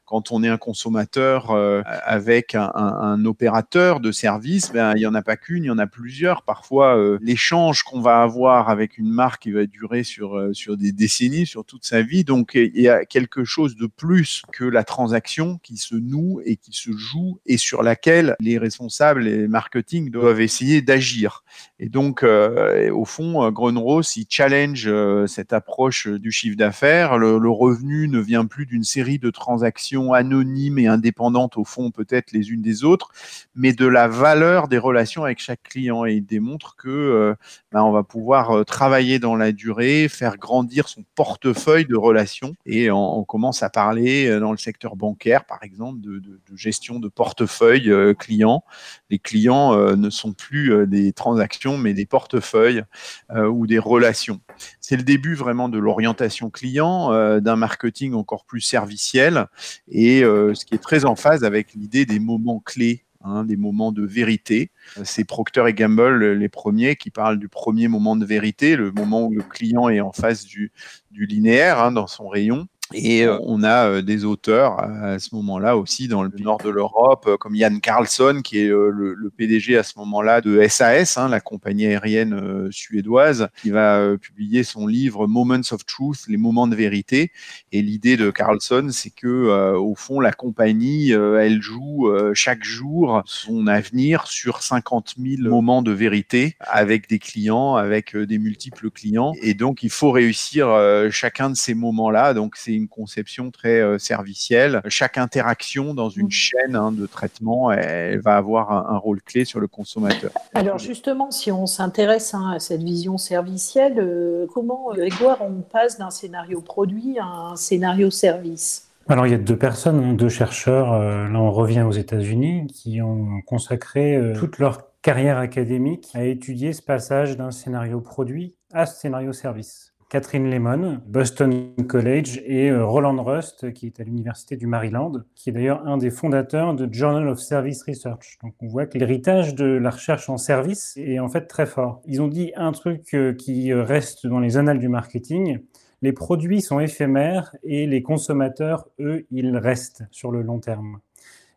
quand 0.05 0.31
on 0.31 0.43
est 0.43 0.49
un 0.49 0.59
consommateur 0.59 1.52
avec 1.85 2.55
un, 2.55 3.25
opérateur 3.25 4.00
de 4.00 4.12
service, 4.12 4.73
ben, 4.73 4.93
il 4.95 5.00
n'y 5.00 5.07
en 5.07 5.14
a 5.14 5.23
pas 5.23 5.38
il 5.49 5.64
y 5.64 5.71
en 5.71 5.78
a 5.78 5.87
plusieurs. 5.87 6.42
Parfois, 6.42 7.18
l'échange 7.21 7.83
qu'on 7.83 8.00
va 8.00 8.23
avoir 8.23 8.68
avec 8.68 8.99
une 8.99 9.11
marque, 9.11 9.49
va 9.49 9.66
durer 9.66 10.04
sur, 10.04 10.50
sur 10.52 10.76
des 10.76 10.92
décennies, 10.92 11.47
sur 11.47 11.64
toute 11.64 11.85
sa 11.85 12.02
vie. 12.02 12.25
Donc, 12.25 12.52
il 12.54 12.80
y 12.80 12.88
a 12.88 13.04
quelque 13.04 13.45
chose 13.45 13.76
de 13.76 13.87
plus 13.87 14.42
que 14.52 14.64
la 14.64 14.85
transaction 14.85 15.59
qui 15.62 15.76
se 15.76 15.95
noue 15.95 16.40
et 16.45 16.57
qui 16.57 16.73
se 16.73 16.90
joue 16.92 17.40
et 17.47 17.57
sur 17.57 17.83
laquelle 17.83 18.37
les 18.40 18.59
responsables 18.59 19.26
et 19.26 19.49
marketing 19.49 20.11
doivent 20.11 20.40
essayer 20.40 20.83
d'agir. 20.83 21.45
Et 21.80 21.88
donc, 21.88 22.23
euh, 22.23 22.90
au 22.90 23.04
fond, 23.04 23.45
euh, 23.45 23.50
Grunros, 23.50 24.16
il 24.16 24.26
challenge 24.28 24.87
euh, 24.87 25.26
cette 25.26 25.52
approche 25.52 26.09
du 26.09 26.33
chiffre 26.33 26.57
d'affaires. 26.57 27.18
Le, 27.18 27.49
revenu 27.49 28.09
ne 28.09 28.21
vient 28.21 28.45
plus 28.45 28.66
d'une 28.66 28.85
série 28.85 29.18
de 29.18 29.30
transactions 29.30 30.12
anonymes 30.12 30.78
et 30.78 30.87
indépendantes, 30.87 31.57
au 31.57 31.64
fond, 31.64 31.90
peut-être 31.90 32.33
les 32.33 32.50
unes 32.50 32.61
des 32.61 32.85
autres, 32.85 33.11
mais 33.54 33.73
de 33.73 33.87
la 33.87 34.07
valeur 34.07 34.68
des 34.68 34.78
relations 34.78 35.25
avec 35.29 35.41
chaque 35.41 35.63
client. 35.63 36.05
Et 36.05 36.15
il 36.15 36.27
démontre 36.27 36.77
que 36.77 37.35
ben, 37.73 37.83
on 37.83 37.93
va 37.93 38.03
pouvoir 38.03 38.65
travailler 38.65 39.19
dans 39.19 39.37
la 39.37 39.53
durée, 39.53 40.09
faire 40.09 40.37
grandir 40.37 40.89
son 40.89 41.05
portefeuille 41.15 41.87
de 41.87 41.97
relations. 41.97 42.55
Et 42.67 42.91
on, 42.91 43.25
commence 43.25 43.63
à 43.63 43.71
parler 43.71 44.39
dans 44.41 44.53
le 44.53 44.59
secteur 44.59 44.97
bancaire, 44.97 45.45
par 45.45 45.63
exemple, 45.63 46.01
de, 46.01 46.41
gestion 46.55 46.99
de 46.99 47.09
portefeuille 47.09 47.93
client. 48.19 48.65
Les 49.11 49.19
clients 49.19 49.75
ne 49.97 50.11
sont 50.11 50.33
plus 50.33 50.87
des 50.87 51.13
transactions 51.13 51.39
mais 51.77 51.95
des 51.95 52.07
portefeuilles 52.07 52.85
euh, 53.31 53.47
ou 53.47 53.67
des 53.67 53.79
relations. 53.79 54.41
C'est 54.81 54.97
le 54.97 55.03
début 55.03 55.35
vraiment 55.35 55.69
de 55.69 55.79
l'orientation 55.79 56.51
client, 56.51 57.13
euh, 57.13 57.41
d'un 57.41 57.57
marketing 57.57 58.15
encore 58.15 58.45
plus 58.45 58.61
serviciel, 58.61 59.47
et 59.89 60.23
euh, 60.25 60.55
ce 60.55 60.65
qui 60.65 60.75
est 60.75 60.83
très 60.83 61.05
en 61.05 61.17
phase 61.17 61.45
avec 61.45 61.75
l'idée 61.75 62.07
des 62.07 62.19
moments 62.19 62.61
clés 62.61 63.05
Hein, 63.25 63.43
des 63.43 63.57
moments 63.57 63.91
de 63.91 64.07
vérité. 64.07 64.71
C'est 65.03 65.25
Procter 65.25 65.65
et 65.67 65.75
Gamble 65.75 66.35
les 66.35 66.49
premiers 66.49 66.95
qui 66.95 67.11
parlent 67.11 67.41
du 67.41 67.49
premier 67.49 67.89
moment 67.89 68.15
de 68.15 68.25
vérité, 68.25 68.77
le 68.77 68.93
moment 68.93 69.27
où 69.27 69.35
le 69.35 69.43
client 69.43 69.89
est 69.89 70.01
en 70.01 70.13
face 70.13 70.45
du, 70.45 70.71
linéaire 71.11 71.81
hein, 71.81 71.91
dans 71.91 72.07
son 72.07 72.29
rayon. 72.29 72.69
Et 72.95 73.25
euh, 73.25 73.38
on 73.42 73.62
a 73.62 73.88
euh, 73.88 74.02
des 74.02 74.25
auteurs 74.25 74.80
à 74.80 75.18
ce 75.18 75.35
moment-là 75.35 75.76
aussi 75.76 76.09
dans 76.09 76.23
le 76.23 76.30
nord 76.38 76.59
de 76.59 76.71
l'Europe, 76.71 77.26
euh, 77.26 77.37
comme 77.37 77.54
Yann 77.54 77.80
Carlson, 77.80 78.40
qui 78.42 78.61
est 78.61 78.68
le, 78.68 79.30
PDG 79.37 79.76
à 79.76 79.83
ce 79.83 79.99
moment-là 79.99 80.40
de 80.40 80.66
SAS, 80.66 81.18
hein, 81.18 81.28
la 81.28 81.40
compagnie 81.40 81.87
aérienne 81.87 82.68
suédoise, 82.73 83.49
qui 83.62 83.71
va 83.71 84.16
publier 84.16 84.64
son 84.64 84.87
livre 84.87 85.26
Moments 85.26 85.61
of 85.71 85.85
Truth, 85.85 86.25
les 86.28 86.38
moments 86.38 86.66
de 86.66 86.75
vérité. 86.75 87.30
Et 87.73 87.83
l'idée 87.83 88.16
de 88.16 88.30
Carlson, 88.30 88.88
c'est 88.90 89.11
que 89.11 89.75
au 89.76 89.95
fond, 89.95 90.18
la 90.18 90.33
compagnie, 90.33 91.11
elle 91.11 91.62
joue 91.62 92.11
chaque 92.35 92.64
jour 92.64 93.23
son 93.26 93.66
avenir 93.68 94.26
sur 94.26 94.62
50 94.62 95.14
000 95.18 95.49
moments 95.49 95.83
de 95.83 95.92
vérité 95.92 96.57
avec 96.61 97.09
des 97.09 97.18
clients, 97.21 97.76
avec 97.76 98.16
des 98.16 98.38
multiples 98.38 98.90
clients. 98.90 99.35
Et 99.42 99.54
donc, 99.54 99.83
il 99.85 99.90
faut 99.90 100.11
réussir 100.11 100.68
chacun 101.11 101.50
de 101.50 101.57
ces 101.57 101.75
moments-là. 101.75 102.35
Donc, 102.35 102.57
c'est 102.57 102.78
une 102.79 102.89
conception 102.89 103.51
très 103.51 103.81
euh, 103.81 103.99
servicielle. 103.99 104.81
Chaque 104.89 105.19
interaction 105.19 105.95
dans 105.95 106.09
une 106.09 106.27
mmh. 106.27 106.31
chaîne 106.31 106.77
hein, 106.77 106.93
de 106.93 107.07
traitement, 107.07 107.71
elle, 107.71 108.21
va 108.21 108.37
avoir 108.37 108.71
un, 108.71 108.97
rôle 108.99 109.23
clé 109.23 109.45
sur 109.45 109.61
le 109.61 109.67
consommateur. 109.67 110.31
Alors 110.55 110.79
justement, 110.79 111.31
si 111.31 111.53
on 111.53 111.67
s'intéresse 111.67 112.35
hein, 112.35 112.53
à 112.55 112.59
cette 112.59 112.83
vision 112.83 113.19
servicielle, 113.19 113.99
euh, 113.99 114.47
comment, 114.53 114.93
Grégoire, 114.95 115.39
on 115.43 115.61
passe 115.61 115.99
d'un 115.99 116.11
scénario 116.11 116.61
produit 116.61 117.19
à 117.19 117.27
un 117.27 117.57
scénario 117.57 118.11
service? 118.11 118.89
Alors 119.09 119.27
il 119.27 119.31
y 119.31 119.35
a 119.35 119.39
deux 119.39 119.57
personnes, 119.57 120.01
hein, 120.03 120.13
deux 120.15 120.29
chercheurs, 120.29 120.93
euh, 120.93 121.29
là 121.29 121.39
on 121.39 121.51
revient 121.51 121.83
aux 121.83 121.93
États-Unis, 121.93 122.67
qui 122.67 123.01
ont 123.01 123.41
consacré 123.47 124.33
toute 124.39 124.59
leur 124.59 124.89
carrière 125.03 125.39
académique 125.39 126.09
à 126.15 126.25
étudier 126.25 126.73
ce 126.73 126.83
passage 126.83 127.37
d'un 127.37 127.51
scénario 127.51 128.01
produit 128.01 128.57
à 128.73 128.85
ce 128.87 129.01
scénario 129.01 129.33
service. 129.33 129.95
Catherine 130.09 130.50
Lemon, 130.50 131.03
Boston 131.07 131.75
College, 131.87 132.41
et 132.47 132.71
euh, 132.71 132.87
Roland 132.87 133.23
Rust, 133.23 133.75
qui 133.75 133.87
est 133.87 134.00
à 134.00 134.05
l'Université 134.05 134.57
du 134.57 134.67
Maryland, 134.67 135.12
qui 135.35 135.50
est 135.50 135.53
d'ailleurs 135.53 135.87
un 135.87 135.99
des 135.99 136.11
fondateurs 136.11 136.75
de 136.75 136.88
Journal 136.91 137.29
of 137.29 137.38
Service 137.38 137.83
Research. 137.83 138.38
Donc 138.43 138.55
on 138.61 138.69
voit 138.69 138.87
que 138.87 138.97
l'héritage 138.97 139.55
de 139.55 139.67
la 139.67 139.91
recherche 139.91 140.31
en 140.31 140.38
service 140.38 140.97
est 140.97 141.19
en 141.19 141.29
fait 141.29 141.47
très 141.47 141.67
fort. 141.67 142.00
Ils 142.07 142.23
ont 142.23 142.29
dit 142.29 142.53
un 142.57 142.73
truc 142.73 143.12
euh, 143.12 143.35
qui 143.35 143.71
euh, 143.71 143.83
reste 143.83 144.27
dans 144.27 144.41
les 144.41 144.57
annales 144.57 144.79
du 144.79 144.88
marketing. 144.88 145.59
Les 146.00 146.12
produits 146.12 146.62
sont 146.62 146.81
éphémères 146.81 147.55
et 147.62 147.87
les 147.87 148.03
consommateurs, 148.03 148.88
eux, 149.00 149.27
ils 149.31 149.55
restent 149.59 150.05
sur 150.11 150.31
le 150.31 150.41
long 150.41 150.59
terme 150.59 151.00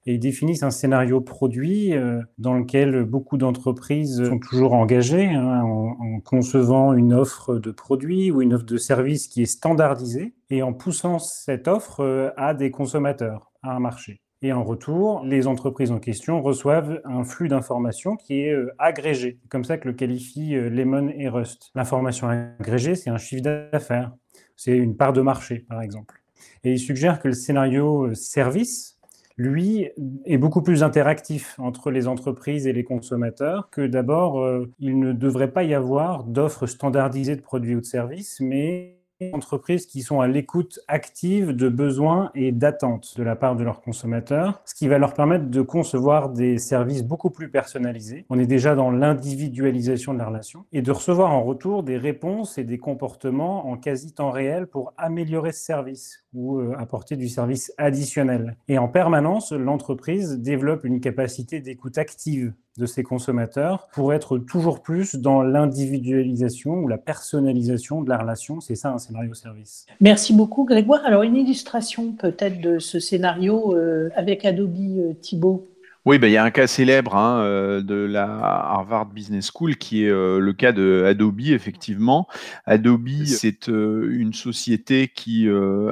et 0.06 0.18
définissent 0.18 0.64
un 0.64 0.72
scénario 0.72 1.22
produit 1.22 1.94
euh, 1.94 2.22
dans 2.38 2.56
lequel 2.56 3.04
beaucoup 3.04 3.38
d'entreprises 3.38 4.28
sont 4.28 4.40
toujours 4.40 4.74
engagées 4.74 5.28
hein, 5.28 5.62
en, 5.64 6.20
concevant 6.22 6.94
une 6.94 7.14
offre 7.14 7.58
de 7.58 7.72
produit 7.72 8.32
ou 8.32 8.42
une 8.42 8.54
offre 8.54 8.66
de 8.66 8.78
service 8.78 9.28
qui 9.28 9.44
est 9.44 9.48
standardisée 9.48 10.34
et 10.50 10.64
en 10.64 10.74
poussant 10.74 11.20
cette 11.20 11.68
offre 11.68 12.02
euh, 12.02 12.32
à 12.38 12.54
des 12.54 12.72
consommateurs, 12.72 13.52
à 13.62 13.76
un 13.76 13.80
marché. 13.80 14.22
Et 14.44 14.54
en 14.54 14.64
retour, 14.64 15.24
les 15.24 15.46
entreprises 15.46 15.92
en 15.92 16.00
question 16.00 16.42
reçoivent 16.42 17.00
un 17.06 17.24
flux 17.24 17.48
d'informations 17.48 18.16
qui 18.16 18.42
est 18.42 18.54
euh, 18.54 18.74
agrégé. 18.80 19.38
C'est 19.44 19.50
comme 19.50 19.64
ça 19.64 19.78
que 19.78 19.88
le 19.88 19.94
qualifient 19.94 20.56
Lemon 20.56 21.10
et 21.16 21.30
Rust. 21.30 21.70
L'information 21.76 22.28
agrégée, 22.28 22.96
c'est 22.96 23.12
un 23.12 23.18
chiffre 23.18 23.44
d'affaires. 23.44 24.12
C'est 24.56 24.76
une 24.76 24.98
part 24.98 25.14
de 25.14 25.22
marché, 25.22 25.66
par 25.70 25.82
exemple. 25.84 26.24
Et 26.64 26.72
il 26.72 26.80
suggère 26.80 27.20
que 27.20 27.28
le 27.28 27.36
scénario 27.36 28.14
service, 28.16 29.00
lui, 29.38 29.90
est 30.26 30.38
beaucoup 30.38 30.62
plus 30.62 30.84
interactif 30.84 31.56
entre 31.60 31.92
les 31.92 32.08
entreprises 32.08 32.68
et 32.68 32.74
les 32.74 32.84
consommateurs, 32.84 33.70
que 33.72 33.86
d'abord, 33.86 34.40
euh, 34.40 34.72
il 34.80 35.00
ne 35.00 35.14
devrait 35.14 35.52
pas 35.52 35.64
y 35.64 35.74
avoir 35.74 36.24
d'offres 36.24 36.68
standardisées 36.68 37.36
de 37.36 37.42
produits 37.42 37.76
ou 37.76 37.82
de 37.82 37.86
services, 37.86 38.40
mais 38.40 39.02
entreprises 39.34 39.86
qui 39.86 40.02
sont 40.02 40.22
à 40.22 40.28
l'écoute 40.28 40.80
active 40.88 41.52
de 41.52 41.70
besoins 41.70 42.32
et 42.34 42.52
d'attentes 42.52 43.14
de 43.18 43.24
la 43.24 43.36
part 43.36 43.56
de 43.56 43.64
leurs 43.64 43.82
consommateurs, 43.82 44.62
ce 44.66 44.74
qui 44.74 44.88
va 44.88 44.98
leur 44.98 45.14
permettre 45.14 45.46
de 45.46 45.62
concevoir 45.62 46.30
des 46.30 46.58
services 46.58 47.04
beaucoup 47.04 47.30
plus 47.30 47.50
personnalisés. 47.50 48.26
On 48.30 48.40
est 48.40 48.48
déjà 48.48 48.76
dans 48.76 48.92
l'individualisation 48.92 50.14
de 50.14 50.20
la 50.20 50.26
relation 50.26 50.66
et 50.72 50.82
de 50.82 50.92
recevoir 50.92 51.32
en 51.32 51.44
retour 51.44 51.84
des 51.84 51.98
réponses 51.98 52.58
et 52.58 52.64
des 52.64 52.78
comportements 52.78 53.68
en 53.68 53.78
quasi 53.78 54.14
temps 54.14 54.32
réel 54.32 54.68
pour 54.68 54.94
améliorer 54.98 55.52
ce 55.52 55.64
service 55.64 56.21
ou 56.34 56.60
euh, 56.60 56.74
apporter 56.78 57.16
du 57.16 57.28
service 57.28 57.74
additionnel. 57.78 58.56
Et 58.68 58.78
en 58.78 58.88
permanence, 58.88 59.52
l'entreprise 59.52 60.40
développe 60.40 60.86
une 60.86 61.02
capacité 61.02 61.60
d'écoute 61.60 61.98
active 61.98 62.54
de 62.78 62.86
ses 62.86 63.04
consommateurs 63.04 63.90
pour 63.94 64.14
être 64.14 64.38
toujours 64.38 64.82
plus 64.82 65.16
dans 65.16 65.42
l'individualisation 65.42 66.76
ou 66.76 66.88
la 66.88 66.98
personnalisation 66.98 68.02
de 68.02 68.10
la 68.10 68.18
relation. 68.18 68.62
C'est 68.62 68.76
ça 68.76 68.94
un 68.94 68.98
scénario 68.98 69.34
service. 69.34 69.86
Merci 70.00 70.34
beaucoup 70.34 70.64
Grégoire. 70.64 71.02
Alors 71.06 71.24
une 71.24 71.36
illustration 71.36 72.14
peut-être 72.14 72.62
de 72.62 72.80
ce 72.80 73.00
scénario 73.00 73.76
euh, 73.76 74.10
avec 74.16 74.46
Adobe 74.46 74.78
euh, 74.78 75.14
Thibault. 75.22 75.68
Oui, 76.04 76.18
ben, 76.18 76.28
il 76.28 76.34
y 76.34 76.38
a 76.38 76.44
un 76.44 76.50
cas 76.50 76.66
célèbre 76.66 77.16
hein, 77.16 77.42
euh, 77.42 77.82
de 77.82 77.94
la 77.94 78.24
Harvard 78.24 79.06
Business 79.06 79.52
School 79.54 79.76
qui 79.76 80.04
est 80.06 80.10
euh, 80.10 80.40
le 80.40 80.52
cas 80.52 80.72
de 80.72 81.04
Adobe, 81.06 81.42
effectivement. 81.42 82.28
Adobe, 82.66 83.26
c'est 83.26 83.70
euh, 83.70 84.10
une 84.12 84.34
société 84.34 85.10
qui, 85.10 85.48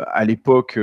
à 0.08 0.25
l'époque, 0.25 0.80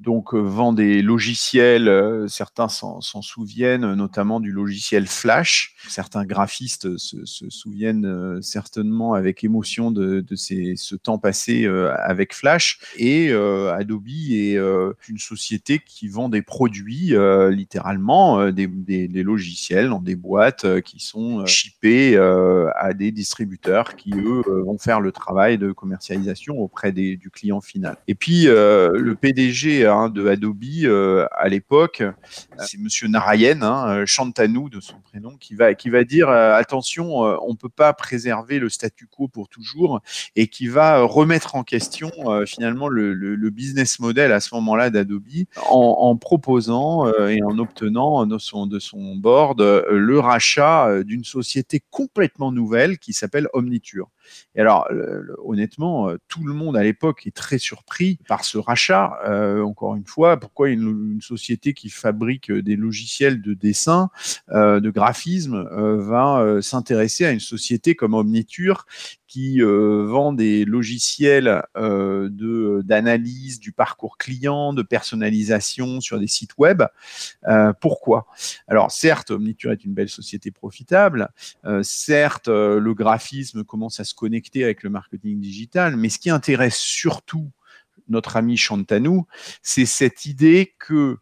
donc 0.00 0.34
vend 0.34 0.72
des 0.72 1.02
logiciels, 1.02 2.24
certains 2.28 2.68
s'en 2.68 3.00
souviennent, 3.00 3.94
notamment 3.94 4.40
du 4.40 4.50
logiciel 4.52 5.06
Flash. 5.06 5.76
Certains 5.88 6.24
graphistes 6.24 6.96
se, 6.96 7.24
souviennent 7.50 8.40
certainement 8.42 9.14
avec 9.14 9.44
émotion 9.44 9.90
de, 9.90 10.24
ce 10.34 10.94
temps 10.96 11.18
passé 11.18 11.66
avec 11.66 12.34
Flash. 12.34 12.80
Et 12.96 13.32
Adobe 13.32 14.08
est 14.08 14.56
une 15.08 15.18
société 15.18 15.78
qui 15.78 16.08
vend 16.08 16.28
des 16.28 16.42
produits, 16.42 17.14
littéralement, 17.50 18.40
euh, 18.40 18.52
des, 18.52 19.22
logiciels 19.22 19.88
dans 19.88 20.00
des 20.00 20.16
boîtes 20.16 20.64
euh, 20.64 20.80
qui 20.80 21.00
sont 21.00 21.44
chippés 21.46 22.16
euh, 22.16 22.68
à 22.76 22.94
des 22.94 23.12
distributeurs 23.12 23.96
qui, 23.96 24.12
eux, 24.14 24.42
vont 24.46 24.78
faire 24.78 25.00
le 25.00 25.12
travail 25.12 25.58
de 25.58 25.72
commercialisation 25.72 26.58
auprès 26.58 26.92
du 26.92 27.30
client 27.32 27.60
final. 27.60 27.96
Et 28.08 28.14
puis, 28.14 28.44
le 28.44 29.14
PDG 29.14 29.86
hein, 29.90 30.08
de 30.08 30.28
Adobe, 30.28 30.64
à 31.32 31.48
l'époque, 31.48 32.02
c'est 32.58 32.78
Monsieur 32.78 33.08
Narayen, 33.08 33.62
hein, 33.62 34.04
Chantanou 34.06 34.68
de 34.68 34.80
son 34.80 35.00
prénom, 35.00 35.36
qui 35.36 35.54
va, 35.54 35.74
qui 35.74 35.90
va 35.90 36.04
dire 36.04 36.28
attention, 36.28 37.18
on 37.18 37.50
ne 37.50 37.56
peut 37.56 37.68
pas 37.68 37.92
préserver 37.92 38.58
le 38.58 38.68
statu 38.68 39.06
quo 39.06 39.28
pour 39.28 39.48
toujours 39.48 40.00
et 40.36 40.48
qui 40.48 40.68
va 40.68 41.02
remettre 41.02 41.54
en 41.54 41.64
question 41.64 42.10
finalement 42.46 42.88
le, 42.88 43.50
business 43.50 43.98
model 43.98 44.32
à 44.32 44.40
ce 44.40 44.54
moment-là 44.54 44.90
d'Adobe 44.90 45.20
en, 45.68 45.96
en, 46.00 46.16
proposant 46.16 47.12
et 47.26 47.42
en 47.42 47.58
obtenant 47.58 48.26
de 48.26 48.38
son, 48.38 48.66
de 48.66 48.78
son 48.78 49.16
board 49.16 49.60
euh, 49.60 49.84
le 49.90 50.18
rachat 50.18 50.88
euh, 50.88 51.04
d'une 51.04 51.24
société 51.24 51.82
complètement 51.90 52.52
nouvelle 52.52 52.98
qui 52.98 53.12
s'appelle 53.12 53.48
Omniture. 53.52 54.08
Et 54.54 54.60
alors, 54.60 54.88
honnêtement, 55.44 56.10
euh, 56.10 56.16
tout 56.28 56.44
le 56.44 56.52
monde 56.52 56.76
à 56.76 56.82
l'époque 56.82 57.26
est 57.26 57.34
très 57.34 57.58
surpris 57.58 58.18
par 58.28 58.44
ce 58.44 58.58
rachat. 58.58 59.18
encore 59.62 59.96
une 59.96 60.06
fois, 60.06 60.38
pourquoi 60.38 60.70
une, 60.70 61.18
société 61.20 61.74
qui 61.74 61.90
fabrique 61.90 62.50
des 62.50 62.76
logiciels 62.76 63.42
de 63.42 63.54
dessin, 63.54 64.10
de 64.48 64.90
graphisme, 64.90 65.62
va 65.98 66.60
s'intéresser 66.62 67.26
à 67.26 67.32
une 67.32 67.40
société 67.40 67.94
comme 67.94 68.14
Omniture 68.14 68.86
qui 69.30 69.62
euh, 69.62 70.06
vend 70.08 70.32
des 70.32 70.64
logiciels 70.64 71.62
euh, 71.76 72.28
de 72.32 72.82
d'analyse 72.84 73.60
du 73.60 73.70
parcours 73.70 74.18
client, 74.18 74.72
de 74.72 74.82
personnalisation 74.82 76.00
sur 76.00 76.18
des 76.18 76.26
sites 76.26 76.58
web. 76.58 76.82
Euh, 77.46 77.72
pourquoi? 77.80 78.26
Alors 78.66 78.90
certes, 78.90 79.30
Omniture 79.30 79.70
est 79.70 79.84
une 79.84 79.94
belle 79.94 80.08
société 80.08 80.50
profitable. 80.50 81.28
certes, 81.82 82.48
le 82.48 82.92
graphisme 82.92 83.62
commence 83.62 84.00
à 84.00 84.04
se 84.04 84.14
connecter 84.14 84.64
avec 84.64 84.82
le 84.82 84.90
marketing 84.90 85.40
digital, 85.40 85.96
mais 85.96 86.08
ce 86.08 86.18
qui 86.18 86.30
intéresse 86.30 86.76
surtout 86.76 87.52
notre 88.08 88.36
ami 88.36 88.56
Chantanou, 88.56 89.26
c'est 89.62 89.86
cette 89.86 90.26
idée 90.26 90.74
que 90.80 91.18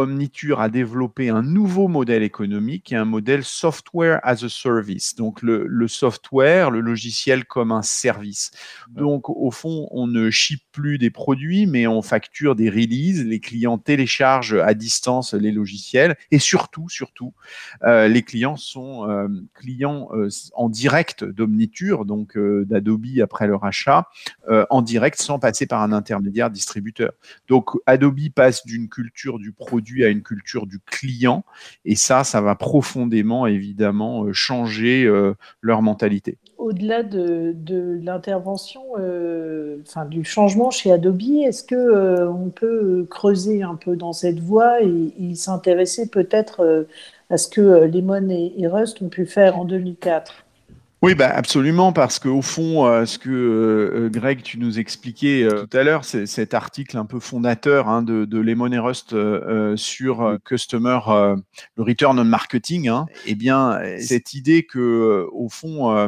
Omniture 0.00 0.60
a 0.60 0.68
développé 0.68 1.28
un 1.28 1.42
nouveau 1.42 1.86
modèle 1.86 2.22
économique 2.22 2.92
et 2.92 2.96
un 2.96 3.04
modèle 3.04 3.44
software 3.44 4.18
as 4.22 4.44
a 4.44 4.48
service. 4.48 5.14
Donc 5.14 5.42
le, 5.42 5.88
software, 5.88 6.70
le 6.70 6.80
logiciel 6.80 7.44
comme 7.44 7.70
un 7.70 7.82
service. 7.82 8.50
Donc 8.88 9.28
au 9.28 9.50
fond, 9.50 9.88
on 9.90 10.06
ne 10.06 10.30
ship 10.30 10.62
plus 10.72 10.98
des 10.98 11.10
produits, 11.10 11.66
mais 11.66 11.86
on 11.86 12.02
facture 12.02 12.54
des 12.54 12.70
releases. 12.70 13.24
Les 13.24 13.40
clients 13.40 13.78
téléchargent 13.78 14.54
à 14.54 14.74
distance 14.74 15.34
les 15.34 15.52
logiciels 15.52 16.16
et 16.30 16.38
surtout, 16.38 16.88
surtout, 16.88 17.34
euh, 17.84 18.08
les 18.08 18.22
clients 18.22 18.56
sont 18.56 19.08
euh, 19.08 19.28
clients 19.54 20.08
euh, 20.12 20.28
en 20.54 20.68
direct 20.68 21.24
d'Omniture, 21.24 22.04
donc 22.04 22.38
d'Adobe 22.38 23.06
après 23.22 23.46
leur 23.46 23.64
achat, 23.64 24.08
en 24.70 24.82
direct 24.82 25.20
sans 25.20 25.38
passer 25.38 25.66
par 25.66 25.82
un 25.82 25.92
intermédiaire 25.92 26.50
distributeur. 26.50 27.12
Donc 27.48 27.70
Adobe 27.86 28.30
passe 28.34 28.64
d'une 28.64 28.88
culture 28.88 29.38
du 29.38 29.52
produit 29.52 29.89
à 30.04 30.08
une 30.08 30.22
culture 30.22 30.66
du 30.66 30.78
client. 30.80 31.44
Et 31.84 31.96
ça, 31.96 32.24
ça 32.24 32.40
va 32.40 32.54
profondément, 32.54 33.46
évidemment, 33.46 34.24
euh, 34.24 34.32
changer 34.32 35.04
euh, 35.04 35.34
leur 35.60 35.82
mentalité. 35.82 36.38
Au-delà 36.58 37.02
de, 37.02 37.54
l'intervention, 38.02 38.82
euh, 38.98 39.78
enfin 39.86 40.04
du 40.04 40.24
changement 40.24 40.70
chez 40.70 40.92
Adobe, 40.92 41.20
est-ce 41.44 41.64
que 41.64 42.26
on 42.28 42.50
peut 42.50 43.06
creuser 43.10 43.62
un 43.62 43.74
peu 43.74 43.96
dans 43.96 44.12
cette 44.12 44.40
voie 44.40 44.82
et, 44.82 45.34
s'intéresser 45.34 46.08
peut-être 46.08 46.86
à 47.30 47.36
ce 47.36 47.48
que 47.48 47.60
Lemon 47.60 48.28
et 48.30 48.66
Rust 48.66 49.00
ont 49.02 49.08
pu 49.08 49.26
faire 49.26 49.58
en 49.58 49.64
2004 49.64 50.44
oui, 51.02 51.14
bah 51.14 51.30
absolument, 51.34 51.94
parce 51.94 52.18
qu'au 52.18 52.42
fond, 52.42 52.86
euh, 52.86 53.06
ce 53.06 53.18
que 53.18 53.30
euh, 53.30 54.10
Greg, 54.10 54.42
tu 54.42 54.58
nous 54.58 54.78
expliquais 54.78 55.44
euh, 55.44 55.64
tout 55.64 55.74
à 55.74 55.82
l'heure, 55.82 56.04
c'est 56.04 56.26
cet 56.26 56.52
article 56.52 56.98
un 56.98 57.06
peu 57.06 57.20
fondateur 57.20 57.88
hein, 57.88 58.02
de, 58.02 58.26
de 58.26 58.38
Lemon 58.38 58.70
et 58.70 58.78
Rust 58.78 59.14
sur 59.76 60.36
Customer, 60.44 60.98
le 61.06 61.82
Return 61.82 62.18
on 62.18 62.24
Marketing. 62.24 62.88
Hein, 62.88 63.06
eh 63.24 63.34
bien, 63.34 63.80
cette 63.98 64.34
idée 64.34 64.66
que, 64.66 65.26
au 65.32 65.48
fond, 65.48 66.06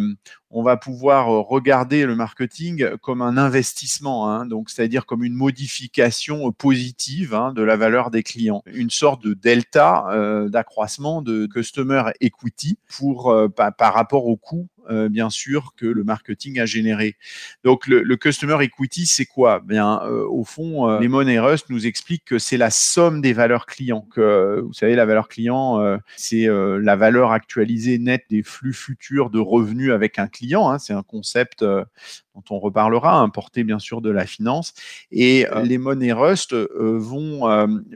on 0.52 0.62
va 0.62 0.76
pouvoir 0.76 1.30
euh, 1.30 1.40
regarder 1.40 2.04
le 2.04 2.14
marketing 2.14 2.96
comme 3.00 3.22
un 3.22 3.36
investissement, 3.36 4.30
hein, 4.30 4.46
donc 4.46 4.70
c'est-à-dire 4.70 5.06
comme 5.06 5.24
une 5.24 5.34
modification 5.34 6.48
euh, 6.48 6.52
positive 6.52 7.34
hein, 7.34 7.52
de 7.52 7.62
la 7.62 7.76
valeur 7.76 8.10
des 8.10 8.22
clients, 8.22 8.62
une 8.66 8.90
sorte 8.90 9.24
de 9.24 9.32
delta 9.32 10.04
euh, 10.10 10.48
d'accroissement 10.48 11.22
de 11.22 11.46
customer 11.46 12.04
equity 12.20 12.78
pour 12.96 13.34
par, 13.56 13.94
rapport 13.94 14.26
au 14.26 14.36
coût 14.36 14.68
bien 15.10 15.30
sûr 15.30 15.74
que 15.76 15.86
le 15.86 16.04
marketing 16.04 16.60
a 16.60 16.66
généré. 16.66 17.16
Donc 17.64 17.86
le, 17.86 18.16
customer 18.16 18.62
equity, 18.62 19.06
c'est 19.06 19.24
quoi? 19.24 19.60
Bien 19.60 20.00
au 20.02 20.44
fond, 20.44 20.88
euh, 20.88 21.00
Lemon 21.00 21.26
et 21.26 21.38
Rust 21.38 21.66
nous 21.70 21.86
expliquent 21.86 22.24
que 22.24 22.38
c'est 22.38 22.56
la 22.56 22.70
somme 22.70 23.20
des 23.20 23.32
valeurs 23.32 23.66
clients. 23.66 24.06
Vous 24.16 24.72
savez, 24.72 24.94
la 24.94 25.06
valeur 25.06 25.28
client, 25.28 25.98
c'est 26.16 26.46
la 26.48 26.96
valeur 26.96 27.32
actualisée 27.32 27.98
nette 27.98 28.24
des 28.30 28.42
flux 28.42 28.72
futurs 28.72 29.30
de 29.30 29.38
revenus 29.38 29.92
avec 29.92 30.18
un 30.18 30.26
client 30.26 30.41
Hein, 30.68 30.78
c'est 30.78 30.92
un 30.92 31.02
concept 31.02 31.62
euh, 31.62 31.84
dont 32.34 32.42
on 32.50 32.58
reparlera, 32.58 33.18
importé 33.18 33.64
bien 33.64 33.78
sûr 33.78 34.00
de 34.00 34.10
la 34.10 34.26
finance. 34.26 34.74
Et 35.10 35.46
euh, 35.50 35.62
les 35.62 35.78
monnaies 35.78 36.12
Rust 36.12 36.52
euh, 36.52 36.68
vont 36.98 37.42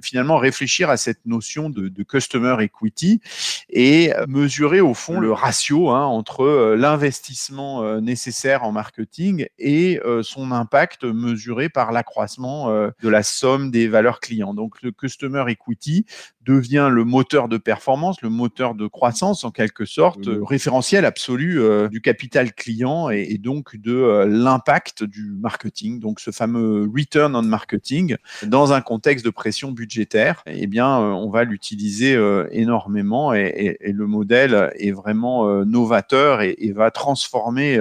finalement 0.03 0.37
réfléchir 0.39 0.91
à 0.91 0.97
cette 0.97 1.25
notion 1.27 1.71
de, 1.71 1.91
customer 2.03 2.57
equity 2.61 3.21
et 3.69 4.13
mesurer 4.29 4.81
au 4.81 4.95
fond 4.95 5.19
le 5.19 5.33
ratio 5.33 5.91
hein, 5.91 6.05
entre 6.05 6.75
l'investissement 6.77 8.01
nécessaire 8.01 8.65
en 8.65 8.73
marketing 8.73 9.47
et 9.59 10.01
son 10.23 10.53
impact 10.53 11.05
mesuré 11.05 11.69
par 11.69 11.93
l'accroissement 11.93 12.71
de 12.71 13.09
la 13.09 13.23
somme 13.23 13.71
des 13.71 13.89
valeurs 13.89 14.21
clients. 14.21 14.55
Donc 14.55 14.83
le 14.83 14.93
customer 14.93 15.45
equity 15.49 16.07
devient 16.43 16.89
le 16.93 17.05
moteur 17.05 17.49
de 17.49 17.57
performance, 17.57 18.21
le 18.23 18.29
moteur 18.29 18.75
de 18.75 18.87
croissance 18.87 19.45
en 19.45 19.51
quelque 19.51 19.85
sorte, 19.85 20.27
le 20.27 20.43
référentiel 20.43 21.05
absolu 21.05 21.61
du 21.91 22.01
capital 22.01 22.53
client 22.53 23.11
et, 23.11 23.39
donc 23.39 23.77
de 23.77 23.95
euh, 23.95 24.26
l'impact 24.27 25.05
du 25.05 25.33
marketing, 25.39 26.01
donc 26.01 26.21
ce 26.21 26.31
fameux 26.31 26.91
return 26.95 27.35
on 27.35 27.43
marketing, 27.43 28.17
dans 28.45 28.73
un 28.73 28.81
contexte 28.81 29.25
de 29.25 29.31
pression 29.31 29.73
budgétaire, 29.73 30.43
eh 30.47 30.67
bien, 30.67 31.01
euh, 31.01 31.13
on 31.13 31.31
va 31.31 31.45
l'utiliser 31.45 32.15
euh, 32.15 32.49
énormément 32.51 33.33
et, 33.33 33.79
le 33.81 34.07
modèle 34.07 34.73
est 34.79 34.91
vraiment 34.91 35.65
novateur 35.65 36.43
et, 36.43 36.73
va 36.75 36.91
transformer 36.91 37.79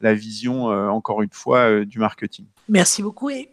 la 0.00 0.14
vision, 0.14 0.66
encore 0.66 1.22
une 1.22 1.30
fois, 1.32 1.84
du 1.84 1.98
marketing. 1.98 2.44
Merci 2.68 3.02
beaucoup. 3.02 3.30
Et 3.30 3.48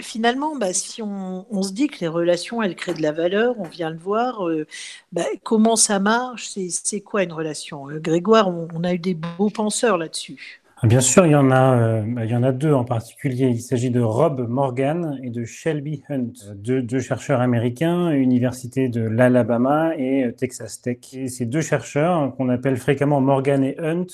finalement, 0.00 0.56
bah, 0.56 0.72
si 0.72 1.02
on, 1.02 1.62
se 1.62 1.72
dit 1.72 1.88
que 1.88 1.98
les 2.00 2.08
relations, 2.08 2.62
elles 2.62 2.76
créent 2.76 2.94
de 2.94 3.02
la 3.02 3.12
valeur, 3.12 3.58
on 3.58 3.64
vient 3.64 3.90
le 3.90 3.98
voir, 3.98 4.46
euh, 4.46 4.66
bah, 5.12 5.24
comment 5.42 5.76
ça 5.76 5.98
marche? 5.98 6.50
C'est 6.68 7.00
quoi 7.00 7.22
une 7.22 7.32
relation? 7.32 7.90
Euh, 7.90 7.98
Grégoire, 7.98 8.48
on, 8.48 8.84
a 8.84 8.94
eu 8.94 8.98
des 8.98 9.14
beaux 9.14 9.50
penseurs 9.50 9.98
là-dessus. 9.98 10.57
Ah, 10.80 10.86
bien 10.86 11.00
sûr, 11.00 11.26
il 11.26 11.32
y, 11.32 11.34
en 11.34 11.50
a, 11.50 11.76
euh, 11.76 12.04
il 12.22 12.30
y 12.30 12.36
en 12.36 12.44
a 12.44 12.52
deux 12.52 12.72
en 12.72 12.84
particulier. 12.84 13.48
Il 13.48 13.60
s'agit 13.60 13.90
de 13.90 14.00
Rob 14.00 14.46
Morgan 14.48 15.18
et 15.24 15.30
de 15.30 15.44
Shelby 15.44 16.04
Hunt, 16.08 16.30
deux, 16.54 17.00
chercheurs 17.00 17.40
américains, 17.40 18.10
Université 18.12 18.88
de 18.88 19.00
l'Alabama 19.00 19.96
et 19.96 20.32
Texas 20.36 20.80
Tech. 20.80 20.98
Ces 21.26 21.46
deux 21.46 21.62
chercheurs, 21.62 22.32
qu'on 22.36 22.48
appelle 22.48 22.76
fréquemment 22.76 23.20
Morgan 23.20 23.64
et 23.64 23.76
Hunt, 23.80 24.06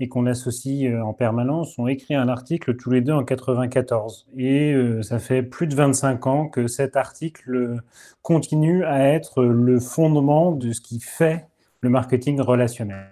et 0.00 0.08
qu'on 0.08 0.26
associe 0.26 0.92
euh, 0.92 1.00
en 1.00 1.14
permanence 1.14 1.78
ont 1.78 1.86
écrit 1.86 2.14
un 2.14 2.28
article 2.28 2.76
tous 2.76 2.90
les 2.90 3.00
deux 3.00 3.14
en 3.14 3.24
94. 3.24 4.28
Et 4.36 4.74
euh, 4.74 5.00
ça 5.00 5.18
fait 5.18 5.42
plus 5.42 5.66
de 5.66 5.74
25 5.74 6.26
ans 6.26 6.48
que 6.48 6.66
cet 6.66 6.96
article 6.96 7.80
continue 8.20 8.84
à 8.84 9.08
être 9.08 9.42
le 9.44 9.80
fondement 9.80 10.52
de 10.52 10.72
ce 10.72 10.82
qui 10.82 11.00
fait 11.00 11.46
le 11.80 11.88
marketing 11.88 12.38
relationnel. 12.38 13.06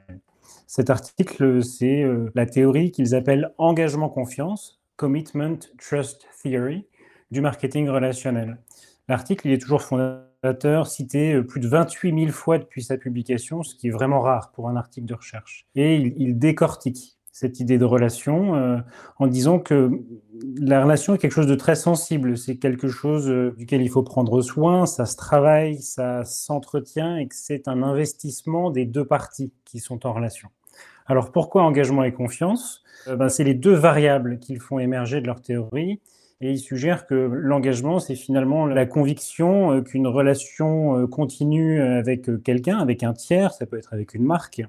Cet 0.73 0.89
article, 0.89 1.65
c'est 1.65 2.05
euh, 2.05 2.31
la 2.37 2.47
théorie 2.47 2.93
qu'ils 2.93 3.17
appellent 3.17 3.53
engagement-confiance, 3.59 4.81
Commitment 4.95 5.59
Trust 5.81 6.29
Theory, 6.41 6.87
du 7.33 7.41
marketing 7.41 7.89
relationnel. 7.89 8.57
L'article, 9.09 9.49
il 9.49 9.53
est 9.55 9.59
toujours 9.59 9.83
fondateur 9.83 10.87
cité 10.87 11.43
plus 11.43 11.59
de 11.59 11.67
28 11.67 12.17
000 12.17 12.31
fois 12.31 12.59
depuis 12.59 12.85
sa 12.85 12.97
publication, 12.97 13.65
ce 13.65 13.75
qui 13.75 13.89
est 13.89 13.91
vraiment 13.91 14.21
rare 14.21 14.53
pour 14.53 14.69
un 14.69 14.77
article 14.77 15.09
de 15.09 15.15
recherche. 15.15 15.67
Et 15.75 15.97
il, 15.97 16.39
décortique 16.39 17.19
cette 17.33 17.59
idée 17.59 17.77
de 17.77 17.85
relation 17.85 18.55
euh, 18.55 18.79
en 19.19 19.27
disant 19.27 19.59
que 19.59 19.91
la 20.57 20.85
relation 20.85 21.15
est 21.17 21.19
quelque 21.19 21.33
chose 21.33 21.49
de 21.49 21.57
très 21.57 21.75
sensible, 21.75 22.39
c'est 22.39 22.59
quelque 22.59 22.87
chose 22.87 23.29
euh, 23.29 23.57
duquel 23.59 23.83
il 23.83 23.89
faut 23.89 24.05
prendre 24.05 24.41
soin, 24.41 24.87
ça 24.87 25.05
se 25.05 25.17
travaille, 25.17 25.83
ça 25.83 26.25
s'entretient 26.25 27.17
et 27.17 27.27
que 27.27 27.35
c'est 27.35 27.67
un 27.67 27.83
investissement 27.83 28.71
des 28.71 28.85
deux 28.85 29.05
parties 29.05 29.53
qui 29.65 29.81
sont 29.81 30.07
en 30.07 30.13
relation. 30.13 30.49
Alors 31.11 31.33
pourquoi 31.33 31.65
engagement 31.65 32.05
et 32.05 32.13
confiance? 32.13 32.85
Euh, 33.09 33.17
ben, 33.17 33.29
C'est 33.29 33.43
les 33.43 33.55
deux 33.55 33.75
variables 33.75 34.39
qu'ils 34.39 34.61
font 34.61 34.79
émerger 34.79 35.21
de 35.21 35.27
leur 35.27 35.43
théorie. 35.43 36.01
Et 36.41 36.53
ils 36.53 36.61
suggèrent 36.61 37.05
que 37.05 37.15
l'engagement, 37.15 37.99
c'est 37.99 38.15
finalement 38.15 38.65
la 38.65 38.87
conviction 38.87 39.73
euh, 39.73 39.81
qu'une 39.83 40.07
relation 40.07 40.97
euh, 40.97 41.07
continue 41.09 41.83
avec 41.83 42.31
quelqu'un, 42.45 42.79
avec 42.79 43.03
un 43.03 43.13
tiers, 43.13 43.53
ça 43.53 43.67
peut 43.67 43.77
être 43.77 43.93
avec 43.93 44.15
une 44.15 44.23
marque, 44.23 44.63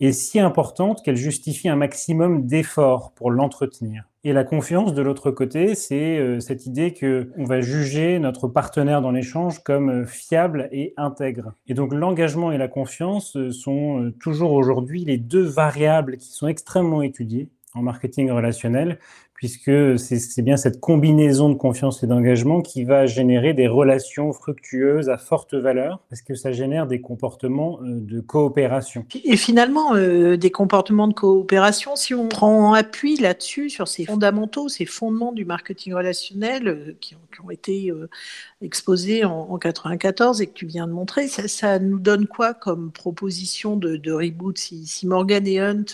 est 0.00 0.12
si 0.12 0.40
importante 0.40 1.02
qu'elle 1.02 1.16
justifie 1.16 1.68
un 1.68 1.76
maximum 1.76 2.46
d'efforts 2.46 3.12
pour 3.14 3.30
l'entretenir. 3.30 4.04
Et 4.26 4.32
la 4.32 4.44
confiance, 4.44 4.94
de 4.94 5.02
l'autre 5.02 5.30
côté, 5.30 5.74
c'est 5.74 6.18
euh, 6.18 6.40
cette 6.40 6.64
idée 6.64 6.94
que 6.94 7.30
on 7.36 7.44
va 7.44 7.60
juger 7.60 8.18
notre 8.18 8.48
partenaire 8.48 9.02
dans 9.02 9.10
l'échange 9.10 9.62
comme 9.62 9.90
euh, 9.90 10.06
fiable 10.06 10.68
et 10.72 10.94
intègre. 10.96 11.52
Et 11.66 11.74
donc 11.74 11.92
l'engagement 11.92 12.50
et 12.50 12.56
la 12.56 12.68
confiance 12.68 13.36
euh, 13.36 13.50
sont 13.50 14.12
toujours 14.20 14.52
aujourd'hui 14.52 15.04
les 15.04 15.18
deux 15.18 15.44
variables 15.44 16.16
qui 16.16 16.32
sont 16.32 16.48
extrêmement 16.48 17.02
étudiées 17.02 17.50
en 17.74 17.82
marketing 17.82 18.30
relationnel, 18.30 18.98
puisque 19.44 19.98
c'est 19.98 20.40
bien 20.40 20.56
cette 20.56 20.80
combinaison 20.80 21.50
de 21.50 21.54
confiance 21.54 22.02
et 22.02 22.06
d'engagement 22.06 22.62
qui 22.62 22.84
va 22.84 23.04
générer 23.04 23.52
des 23.52 23.66
relations 23.66 24.32
fructueuses 24.32 25.10
à 25.10 25.18
forte 25.18 25.52
valeur, 25.52 26.00
parce 26.08 26.22
que 26.22 26.34
ça 26.34 26.50
génère 26.50 26.86
des 26.86 27.02
comportements 27.02 27.78
euh, 27.82 28.00
de 28.00 28.20
coopération. 28.20 29.04
Et 29.22 29.36
finalement, 29.36 29.96
euh, 29.96 30.38
des 30.38 30.50
comportements 30.50 31.08
de 31.08 31.12
coopération, 31.12 31.94
si 31.94 32.14
on 32.14 32.26
prend 32.26 32.72
appui 32.72 33.18
là-dessus, 33.18 33.68
sur 33.68 33.86
ces 33.86 34.06
fondamentaux, 34.06 34.70
ces 34.70 34.86
fondements 34.86 35.32
du 35.32 35.44
marketing 35.44 35.92
relationnel 35.92 36.66
euh, 36.66 36.96
qui, 37.02 37.14
ont, 37.44 37.50
été 37.50 37.92
exposés 38.62 39.26
en, 39.26 39.48
en, 39.50 39.58
94 39.58 40.40
et 40.40 40.46
que 40.46 40.54
tu 40.54 40.64
viens 40.64 40.86
de 40.86 40.92
montrer, 40.92 41.28
ça, 41.28 41.78
nous 41.78 41.98
donne 41.98 42.26
quoi 42.26 42.54
comme 42.54 42.92
proposition 42.92 43.76
de, 43.76 44.10
reboot? 44.10 44.56
Si, 44.56 45.06
Morgan 45.06 45.46
et 45.46 45.60
Hunt 45.60 45.84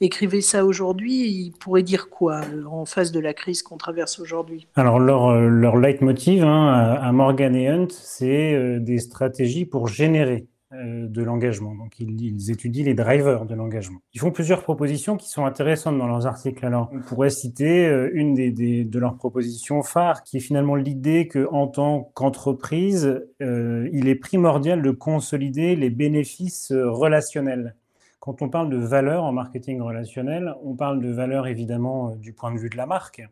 écrivaient 0.00 0.40
ça 0.40 0.64
aujourd'hui, 0.64 1.28
ils 1.28 1.52
pourraient 1.52 1.82
dire 1.82 2.08
quoi 2.08 2.40
face 2.84 3.12
de 3.12 3.20
la 3.20 3.34
crise 3.34 3.62
qu'on 3.62 3.76
traverse 3.76 4.18
aujourd'hui 4.18 4.66
Alors, 4.74 4.98
leur, 4.98 5.28
euh, 5.28 5.80
leitmotiv 5.80 6.44
hein, 6.44 6.98
à 7.00 7.12
Morgan 7.12 7.54
et 7.54 7.68
Hunt, 7.68 7.88
c'est 7.90 8.54
euh, 8.54 8.80
des 8.80 8.98
stratégies 8.98 9.64
pour 9.64 9.88
générer 9.88 10.46
euh, 10.72 11.06
de 11.06 11.22
l'engagement. 11.22 11.74
Donc, 11.74 11.98
ils, 11.98 12.50
étudient 12.50 12.84
les 12.84 12.94
drivers 12.94 13.46
de 13.46 13.54
l'engagement. 13.54 13.98
Ils 14.14 14.20
font 14.20 14.30
plusieurs 14.30 14.62
propositions 14.62 15.16
qui 15.16 15.28
sont 15.28 15.44
intéressantes 15.44 15.98
dans 15.98 16.06
leurs 16.06 16.26
articles. 16.26 16.64
Alors, 16.64 16.90
on 16.92 17.00
pourrait 17.00 17.30
citer 17.30 17.88
une 18.12 18.34
des, 18.34 18.84
de 18.84 18.98
leurs 18.98 19.16
propositions 19.16 19.82
phares, 19.82 20.22
qui 20.22 20.38
est 20.38 20.40
finalement 20.40 20.74
l'idée 20.74 21.28
qu'en 21.28 21.66
tant 21.66 22.10
qu'entreprise, 22.14 23.22
il 23.40 24.08
est 24.08 24.14
primordial 24.20 24.82
de 24.82 24.90
consolider 24.90 25.76
les 25.76 25.90
bénéfices 25.90 26.72
relationnels. 26.72 27.74
Quand 28.20 28.42
on 28.42 28.48
parle 28.48 28.68
de 28.70 28.76
valeur 28.76 29.24
en 29.24 29.32
marketing 29.32 29.80
relationnel, 29.80 30.54
on 30.64 30.74
parle 30.74 31.00
de 31.00 31.10
valeur 31.10 31.46
évidemment 31.46 32.10
euh, 32.10 32.16
du 32.16 32.32
point 32.32 32.52
de 32.52 32.58
vue 32.58 32.68
de 32.68 32.76
la 32.76 32.86
marque, 32.86 33.22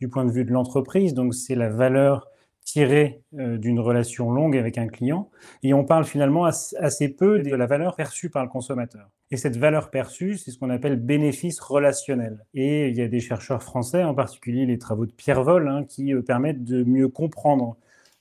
du 0.00 0.08
point 0.08 0.24
de 0.24 0.30
vue 0.30 0.44
de 0.44 0.52
l'entreprise. 0.52 1.14
Donc 1.14 1.34
c'est 1.34 1.54
la 1.54 1.68
valeur 1.68 2.28
tirée 2.64 3.22
euh, 3.38 3.58
d'une 3.58 3.78
relation 3.78 4.30
longue 4.30 4.56
avec 4.56 4.78
un 4.78 4.88
client. 4.88 5.30
Et 5.62 5.74
on 5.74 5.84
parle 5.84 6.04
finalement 6.04 6.44
assez 6.44 7.08
peu 7.10 7.40
de 7.40 7.54
la 7.54 7.66
valeur 7.66 7.94
perçue 7.94 8.30
par 8.30 8.42
le 8.42 8.48
consommateur. 8.48 9.10
Et 9.30 9.36
cette 9.36 9.56
valeur 9.56 9.90
perçue, 9.90 10.38
c'est 10.38 10.50
ce 10.50 10.58
qu'on 10.58 10.70
appelle 10.70 10.96
bénéfice 10.96 11.60
relationnel. 11.60 12.44
Et 12.54 12.88
il 12.88 12.96
y 12.96 13.02
a 13.02 13.08
des 13.08 13.20
chercheurs 13.20 13.62
français, 13.62 14.02
en 14.04 14.14
particulier 14.14 14.64
les 14.64 14.78
travaux 14.78 15.06
de 15.06 15.12
Pierre 15.12 15.42
Vol, 15.42 15.68
hein, 15.68 15.84
qui 15.84 16.14
euh, 16.14 16.22
permettent 16.22 16.64
de 16.64 16.84
mieux 16.84 17.08
comprendre 17.08 17.76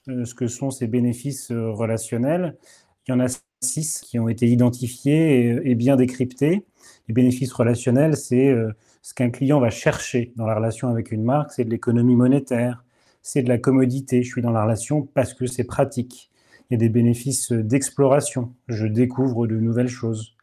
ce 0.07 0.33
que 0.33 0.47
sont 0.47 0.71
ces 0.71 0.87
bénéfices 0.87 1.51
relationnels. 1.51 2.57
Il 3.07 3.11
y 3.11 3.13
en 3.13 3.19
a 3.19 3.27
six 3.61 4.01
qui 4.01 4.19
ont 4.19 4.27
été 4.27 4.47
identifiés 4.47 5.61
et, 5.63 5.75
bien 5.75 5.95
décryptés. 5.95 6.65
Les 7.07 7.13
bénéfices 7.13 7.53
relationnels, 7.53 8.17
c'est 8.17 8.49
euh, 8.49 8.71
ce 9.01 9.13
qu'un 9.13 9.29
client 9.29 9.59
va 9.59 9.69
chercher 9.69 10.33
dans 10.35 10.45
la 10.45 10.55
relation 10.55 10.89
avec 10.89 11.11
une 11.11 11.23
marque, 11.23 11.51
c'est 11.51 11.63
de 11.63 11.69
l'économie 11.69 12.15
monétaire, 12.15 12.83
c'est 13.21 13.43
de 13.43 13.49
la 13.49 13.57
commodité. 13.57 14.23
Je 14.23 14.29
suis 14.29 14.41
dans 14.41 14.51
la 14.51 14.63
relation 14.63 15.03
parce 15.13 15.33
que 15.33 15.45
c'est 15.45 15.63
pratique. 15.63 16.31
Il 16.69 16.73
y 16.73 16.75
a 16.75 16.79
des 16.79 16.89
bénéfices 16.89 17.51
d'exploration, 17.51 18.53
je 18.67 18.87
découvre 18.87 19.45
de 19.45 19.57
nouvelles 19.57 19.89
choses. 19.89 20.35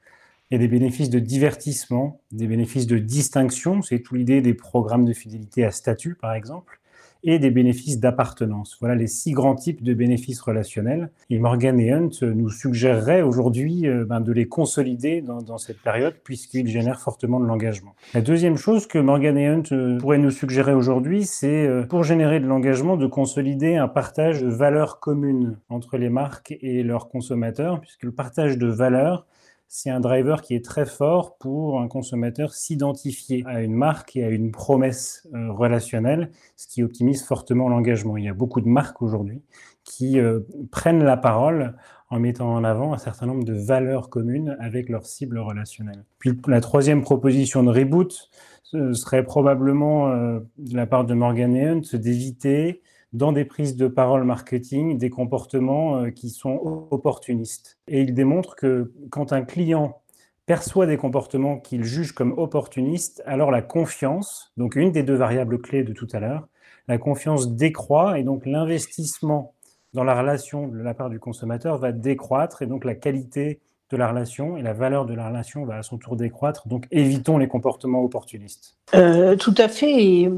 Il 0.51 0.55
y 0.55 0.57
a 0.57 0.59
des 0.59 0.69
bénéfices 0.69 1.11
de 1.11 1.19
divertissement, 1.19 2.21
des 2.33 2.47
bénéfices 2.47 2.87
de 2.87 2.99
distinction, 2.99 3.83
c'est 3.83 4.01
tout 4.01 4.15
l'idée 4.15 4.41
des 4.41 4.55
programmes 4.55 5.05
de 5.05 5.13
fidélité 5.13 5.65
à 5.65 5.71
statut, 5.71 6.15
par 6.15 6.35
exemple 6.35 6.78
et 7.25 7.39
des 7.39 7.51
bénéfices 7.51 7.99
d'appartenance. 7.99 8.77
Voilà 8.81 8.95
les 8.95 9.07
six 9.07 9.33
grands 9.33 9.55
types 9.55 9.83
de 9.83 9.95
bénéfices 9.95 10.41
relationnels. 10.41 11.11
Et 11.31 11.39
Morgan 11.39 11.79
et 11.81 11.93
Hunt 11.93 12.11
nous 12.23 12.51
suggéreraient 12.51 13.23
aujourd'hui 13.23 13.87
euh, 13.87 14.05
ben, 14.05 14.21
de 14.21 14.33
les 14.33 14.47
consolider 14.47 15.23
dans, 15.23 15.59
cette 15.59 15.81
période 15.81 16.15
puisqu'ils 16.23 16.69
génèrent 16.69 17.01
fortement 17.01 17.41
de 17.41 17.47
l'engagement. 17.47 17.95
La 18.15 18.21
deuxième 18.21 18.57
chose 18.57 18.87
que 18.87 18.99
Morgan 18.99 19.37
et 19.37 19.49
Hunt 19.49 19.63
euh, 19.73 19.99
pourraient 19.99 20.19
nous 20.19 20.31
suggérer 20.31 20.75
aujourd'hui, 20.75 21.25
c'est 21.25 21.67
euh, 21.67 21.85
pour 21.85 22.05
générer 22.05 22.41
de 22.41 22.47
l'engagement 22.47 22.97
de 22.97 23.07
consolider 23.07 23.77
un 23.77 23.89
partage 23.89 24.43
de 24.43 24.49
valeurs 24.49 25.01
communes 25.01 25.59
entre 25.69 25.97
les 25.97 26.09
marques 26.09 26.57
et 26.61 26.83
leurs 26.83 27.09
consommateurs, 27.09 27.81
puisque 27.81 28.05
le 28.05 28.13
partage 28.13 28.59
de 28.59 28.67
valeurs, 28.67 29.27
c'est 29.69 29.91
un 29.91 30.01
driver 30.01 30.41
qui 30.41 30.55
est 30.55 30.65
très 30.65 30.87
fort 30.87 31.37
pour 31.37 31.81
un 31.81 31.89
consommateur 31.89 32.55
s'identifier 32.55 33.45
à 33.47 33.63
une 33.63 33.75
marque 33.75 34.17
et 34.17 34.25
à 34.25 34.31
une 34.31 34.51
promesse 34.51 35.29
euh, 35.35 35.53
relationnelle, 35.53 36.31
ce 36.57 36.67
qui 36.67 36.83
optimise 36.83 37.23
fortement 37.23 37.69
l'engagement. 37.69 38.17
Il 38.17 38.25
y 38.25 38.29
a 38.29 38.35
beaucoup 38.35 38.63
de 38.63 38.69
marques 38.69 39.03
aujourd'hui 39.03 39.43
qui 39.85 40.19
euh, 40.19 40.41
prennent 40.71 41.05
la 41.05 41.19
parole 41.19 41.77
en 42.11 42.19
mettant 42.19 42.53
en 42.53 42.65
avant 42.65 42.95
un 42.95 42.99
certain 42.99 43.27
nombre 43.27 43.45
de 43.45 43.53
valeurs 43.53 44.09
communes 44.09 44.57
avec 44.59 44.89
leur 44.89 45.05
cible 45.05 45.39
relationnelle. 45.39 46.05
Puis 46.19 46.41
la 46.47 46.63
troisième 46.63 47.03
proposition 47.03 47.63
de 47.63 47.71
reboot 47.71 48.31
serait 48.73 49.25
probablement 49.25 50.09
euh, 50.09 50.41
de 50.59 50.77
la 50.77 50.87
part 50.87 51.05
de 51.05 51.15
Morgan 51.15 51.55
Hunt 51.57 51.97
d'éviter 51.97 52.83
dans 53.13 53.33
des 53.33 53.45
prises 53.45 53.77
de 53.77 53.89
parole 53.89 54.25
marketing 54.25 54.99
des 54.99 55.11
comportements 55.11 55.97
euh, 55.97 56.11
qui 56.11 56.31
sont 56.31 56.89
opportunistes. 56.91 57.79
Et 57.89 58.03
il 58.03 58.15
démontre 58.15 58.55
que 58.57 58.93
quand 59.11 59.33
un 59.33 59.43
client 59.43 60.01
perçoit 60.47 60.87
des 60.87 60.97
comportements 60.97 61.59
qu'il 61.59 61.85
juge 61.85 62.13
comme 62.13 62.33
opportunistes, 62.37 63.23
alors 63.27 63.51
la 63.51 63.63
confiance, 63.63 64.53
donc 64.57 64.77
une 64.77 64.93
des 64.93 65.03
deux 65.03 65.15
variables 65.15 65.61
clés 65.61 65.85
de 65.85 65.93
tout 65.93 66.09
à 66.13 66.21
l'heure, 66.21 66.49
la 66.87 66.99
confiance 66.99 67.55
décroît 67.55 68.19
et 68.19 68.23
donc 68.23 68.47
l'investissement 68.47 69.55
dans 69.93 70.05
la 70.05 70.19
relation 70.19 70.69
de 70.69 70.79
la 70.79 70.95
part 70.95 71.11
du 71.11 71.19
consommateur 71.19 71.79
va 71.79 71.93
décroître 71.93 72.63
et 72.63 72.67
donc 72.67 72.85
la 72.85 72.95
qualité 72.95 73.61
de 73.91 73.97
la 73.97 74.09
relation 74.09 74.57
et 74.57 74.63
la 74.63 74.75
valeur 74.75 75.07
de 75.07 75.15
la 75.15 75.29
relation 75.29 75.65
va 75.65 75.77
à 75.77 75.83
son 75.83 75.99
tour 75.99 76.17
décroître. 76.17 76.69
Donc 76.69 76.87
évitons 76.91 77.39
les 77.39 77.49
comportements 77.49 78.03
opportunistes. 78.03 78.77
Euh, 78.95 79.37
tout 79.37 79.55
à 79.57 79.69
fait 79.69 80.31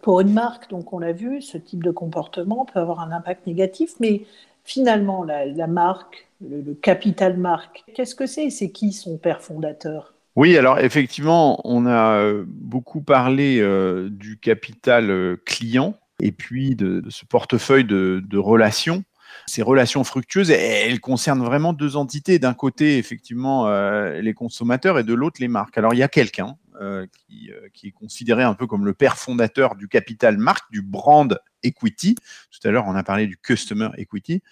pour 0.00 0.20
une 0.20 0.32
marque, 0.32 0.70
donc 0.70 0.92
on 0.92 0.98
l'a 0.98 1.12
vu, 1.12 1.42
ce 1.42 1.58
type 1.58 1.82
de 1.82 1.90
comportement 1.90 2.64
peut 2.64 2.80
avoir 2.80 3.00
un 3.00 3.12
impact 3.12 3.46
négatif, 3.46 3.94
mais 4.00 4.22
finalement, 4.64 5.24
la, 5.24 5.66
marque, 5.66 6.28
le, 6.40 6.74
capital 6.74 7.36
marque, 7.36 7.84
qu'est-ce 7.94 8.14
que 8.14 8.26
c'est 8.26 8.50
C'est 8.50 8.70
qui 8.70 8.92
son 8.92 9.18
père 9.18 9.42
fondateur? 9.42 10.14
Oui, 10.34 10.56
alors 10.56 10.78
effectivement, 10.78 11.60
on 11.64 11.84
a 11.84 12.16
euh, 12.16 12.44
beaucoup 12.46 13.02
parlé 13.02 13.60
euh, 13.60 14.08
du 14.10 14.38
capital 14.38 15.10
euh, 15.10 15.36
client 15.44 15.94
et 16.20 16.32
puis 16.32 16.74
de, 16.74 17.02
ce 17.10 17.26
portefeuille 17.26 17.84
de, 17.84 18.38
relations. 18.38 19.04
Ces 19.46 19.62
relations 19.62 20.04
fructueuses, 20.04 20.50
elles 20.50 21.00
concernent 21.00 21.44
vraiment 21.44 21.72
deux 21.72 21.96
entités. 21.96 22.38
D'un 22.38 22.54
côté, 22.54 22.96
effectivement, 22.98 23.68
les 24.12 24.34
consommateurs 24.34 25.00
et 25.00 25.04
de 25.04 25.14
l'autre, 25.14 25.40
les 25.40 25.48
marques. 25.48 25.76
Alors, 25.76 25.94
il 25.94 25.98
y 25.98 26.02
a 26.02 26.08
quelqu'un 26.08 26.56
euh, 26.80 27.06
euh, 27.30 27.68
qui, 27.74 27.88
est 27.88 27.92
considéré 27.92 28.42
un 28.42 28.54
peu 28.54 28.66
comme 28.66 28.84
le 28.84 28.94
père 28.94 29.18
fondateur 29.18 29.74
du 29.74 29.88
capital 29.88 30.38
marque, 30.38 30.70
du 30.70 30.82
brand 30.82 31.38
equity. 31.62 32.14
Tout 32.14 32.68
à 32.68 32.70
l'heure, 32.70 32.84
on 32.86 32.94
a 32.94 33.02
parlé 33.02 33.26
du 33.26 33.36
customer 33.36 33.88
equity. 33.96 34.42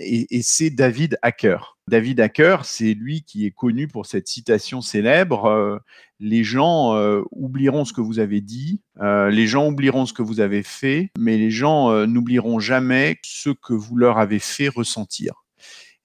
Et, 0.00 0.42
c'est 0.42 0.70
David 0.70 1.18
Hacker. 1.22 1.78
David 1.88 2.20
Hacker, 2.20 2.64
c'est 2.64 2.94
lui 2.94 3.22
qui 3.22 3.46
est 3.46 3.50
connu 3.50 3.88
pour 3.88 4.06
cette 4.06 4.28
citation 4.28 4.80
célèbre 4.80 5.46
euh, 5.46 5.78
Les 6.20 6.44
gens 6.44 6.96
oublieront 7.30 7.84
ce 7.84 7.92
que 7.92 8.00
vous 8.00 8.18
avez 8.18 8.40
dit, 8.40 8.82
les 9.00 9.46
gens 9.46 9.68
oublieront 9.68 10.06
ce 10.06 10.12
que 10.12 10.22
vous 10.22 10.40
avez 10.40 10.62
fait, 10.62 11.10
mais 11.18 11.36
les 11.36 11.50
gens 11.50 12.06
n'oublieront 12.06 12.58
jamais 12.58 13.18
ce 13.22 13.50
que 13.50 13.74
vous 13.74 13.96
leur 13.96 14.18
avez 14.18 14.38
fait 14.38 14.68
ressentir. 14.68 15.45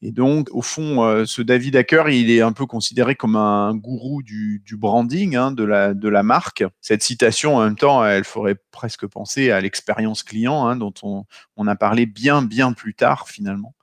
Et 0.03 0.11
donc, 0.11 0.47
au 0.51 0.63
fond, 0.63 1.03
euh, 1.03 1.25
ce 1.25 1.43
David 1.43 1.75
Hacker, 1.75 2.09
il 2.09 2.31
est 2.31 2.41
un 2.41 2.53
peu 2.53 2.65
considéré 2.65 3.15
comme 3.15 3.35
un 3.35 3.75
gourou 3.75 4.23
du, 4.23 4.63
branding 4.71 5.35
hein, 5.35 5.51
de, 5.51 5.63
la, 5.63 6.23
marque. 6.23 6.63
Cette 6.81 7.03
citation, 7.03 7.57
en 7.57 7.63
même 7.63 7.75
temps, 7.75 8.03
elle 8.03 8.23
ferait 8.23 8.55
presque 8.71 9.05
penser 9.05 9.51
à 9.51 9.61
l'expérience 9.61 10.23
client, 10.23 10.65
hein, 10.65 10.75
dont 10.75 10.93
on, 11.03 11.67
a 11.67 11.75
parlé 11.75 12.07
bien, 12.07 12.41
bien 12.41 12.73
plus 12.73 12.95
tard, 12.95 13.29
finalement. 13.29 13.75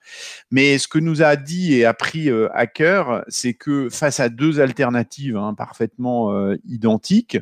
Mais 0.50 0.78
ce 0.78 0.88
que 0.88 0.98
nous 0.98 1.22
a 1.22 1.36
dit 1.36 1.74
et 1.74 1.84
appris 1.84 2.30
euh, 2.30 2.48
Hacker, 2.52 3.24
c'est 3.28 3.54
que 3.54 3.88
face 3.88 4.18
à 4.18 4.28
deux 4.28 4.58
alternatives 4.58 5.36
hein, 5.36 5.54
parfaitement 5.54 6.32
euh, 6.32 6.56
identiques, 6.66 7.38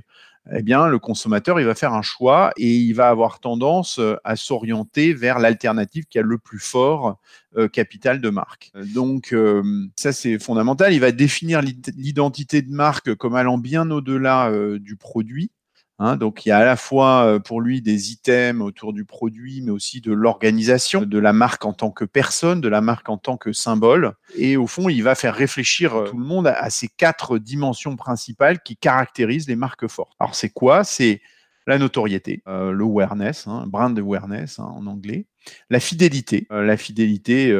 eh 0.52 0.62
bien, 0.62 0.86
le 0.86 0.98
consommateur, 0.98 1.58
il 1.58 1.66
va 1.66 1.74
faire 1.74 1.92
un 1.92 2.02
choix 2.02 2.52
et 2.56 2.76
il 2.76 2.92
va 2.92 3.08
avoir 3.08 3.40
tendance 3.40 3.98
euh, 3.98 4.16
à 4.22 4.36
s'orienter 4.36 5.12
vers 5.12 5.38
l'alternative 5.38 6.04
qui 6.06 6.18
a 6.18 6.22
le 6.22 6.38
plus 6.38 6.60
fort 6.60 7.18
euh, 7.56 7.68
capital 7.68 8.20
de 8.20 8.30
marque. 8.30 8.70
Donc, 8.94 9.32
euh, 9.32 9.62
ça, 9.96 10.12
c'est 10.12 10.38
fondamental. 10.38 10.92
Il 10.92 11.00
va 11.00 11.10
définir 11.10 11.62
l'identité 11.62 12.62
de 12.62 12.70
marque 12.70 13.14
comme 13.16 13.34
allant 13.34 13.58
bien 13.58 13.90
au-delà 13.90 14.52
du 14.78 14.96
produit 14.96 15.50
Hein, 15.98 16.16
donc 16.16 16.44
il 16.44 16.50
y 16.50 16.52
a 16.52 16.58
à 16.58 16.64
la 16.64 16.76
fois 16.76 17.24
euh, 17.24 17.38
pour 17.38 17.62
lui 17.62 17.80
des 17.80 18.12
items 18.12 18.62
autour 18.62 18.92
du 18.92 19.06
produit, 19.06 19.62
mais 19.62 19.70
aussi 19.70 20.02
de 20.02 20.12
l'organisation 20.12 21.02
de 21.02 21.18
la 21.18 21.32
marque 21.32 21.64
en 21.64 21.72
tant 21.72 21.90
que 21.90 22.04
personne, 22.04 22.60
de 22.60 22.68
la 22.68 22.82
marque 22.82 23.08
en 23.08 23.16
tant 23.16 23.38
que 23.38 23.52
symbole. 23.54 24.12
Et 24.36 24.58
au 24.58 24.66
fond, 24.66 24.90
il 24.90 25.02
va 25.02 25.14
faire 25.14 25.34
réfléchir 25.34 25.94
euh, 25.94 26.04
tout 26.10 26.18
le 26.18 26.24
monde 26.24 26.48
à, 26.48 26.68
ces 26.68 26.88
quatre 26.88 27.38
dimensions 27.38 27.96
principales 27.96 28.60
qui 28.62 28.76
caractérisent 28.76 29.48
les 29.48 29.56
marques 29.56 29.88
fortes. 29.88 30.12
Alors 30.20 30.34
c'est 30.34 30.50
quoi? 30.50 30.84
C'est 30.84 31.22
la 31.66 31.78
notoriété, 31.78 32.42
euh, 32.46 32.72
l'awareness, 32.72 33.46
hein, 33.46 33.64
brand 33.66 33.98
awareness 33.98 34.58
hein, 34.58 34.70
en 34.76 34.86
anglais, 34.86 35.26
la 35.70 35.80
fidélité, 35.80 36.46
la 36.50 36.76
fidélité 36.76 37.52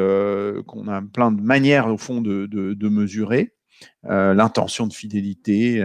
qu'on 0.65 0.87
a 0.87 1.01
plein 1.01 1.31
de 1.31 1.41
manières 1.41 1.87
au 1.87 1.97
fond 1.97 2.21
de, 2.21 2.89
mesurer, 2.89 3.53
l'intention 4.03 4.87
de 4.87 4.93
fidélité, 4.93 5.79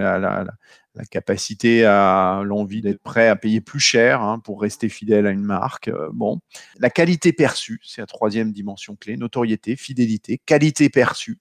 la 0.95 1.05
capacité 1.05 1.85
à 1.85 2.43
l'envie 2.45 2.83
d'être 2.83 3.03
prêt 3.03 3.29
à 3.29 3.37
payer 3.37 3.61
plus 3.61 3.81
cher 3.81 4.21
hein, 4.21 4.39
pour 4.39 4.61
rester 4.61 4.89
fidèle 4.89 5.27
à 5.27 5.31
une 5.31 5.45
marque. 5.45 5.89
Euh, 5.89 6.11
bon, 6.13 6.41
la 6.79 6.91
qualité 6.91 7.33
perçue, 7.33 7.81
c'est 7.83 8.03
la 8.03 8.07
troisième 8.07 8.53
dimension 8.53 8.97
clé, 8.97 9.17
notoriété, 9.17 9.77
fidélité, 9.77 10.39
qualité 10.45 10.91
perçue. 10.91 11.39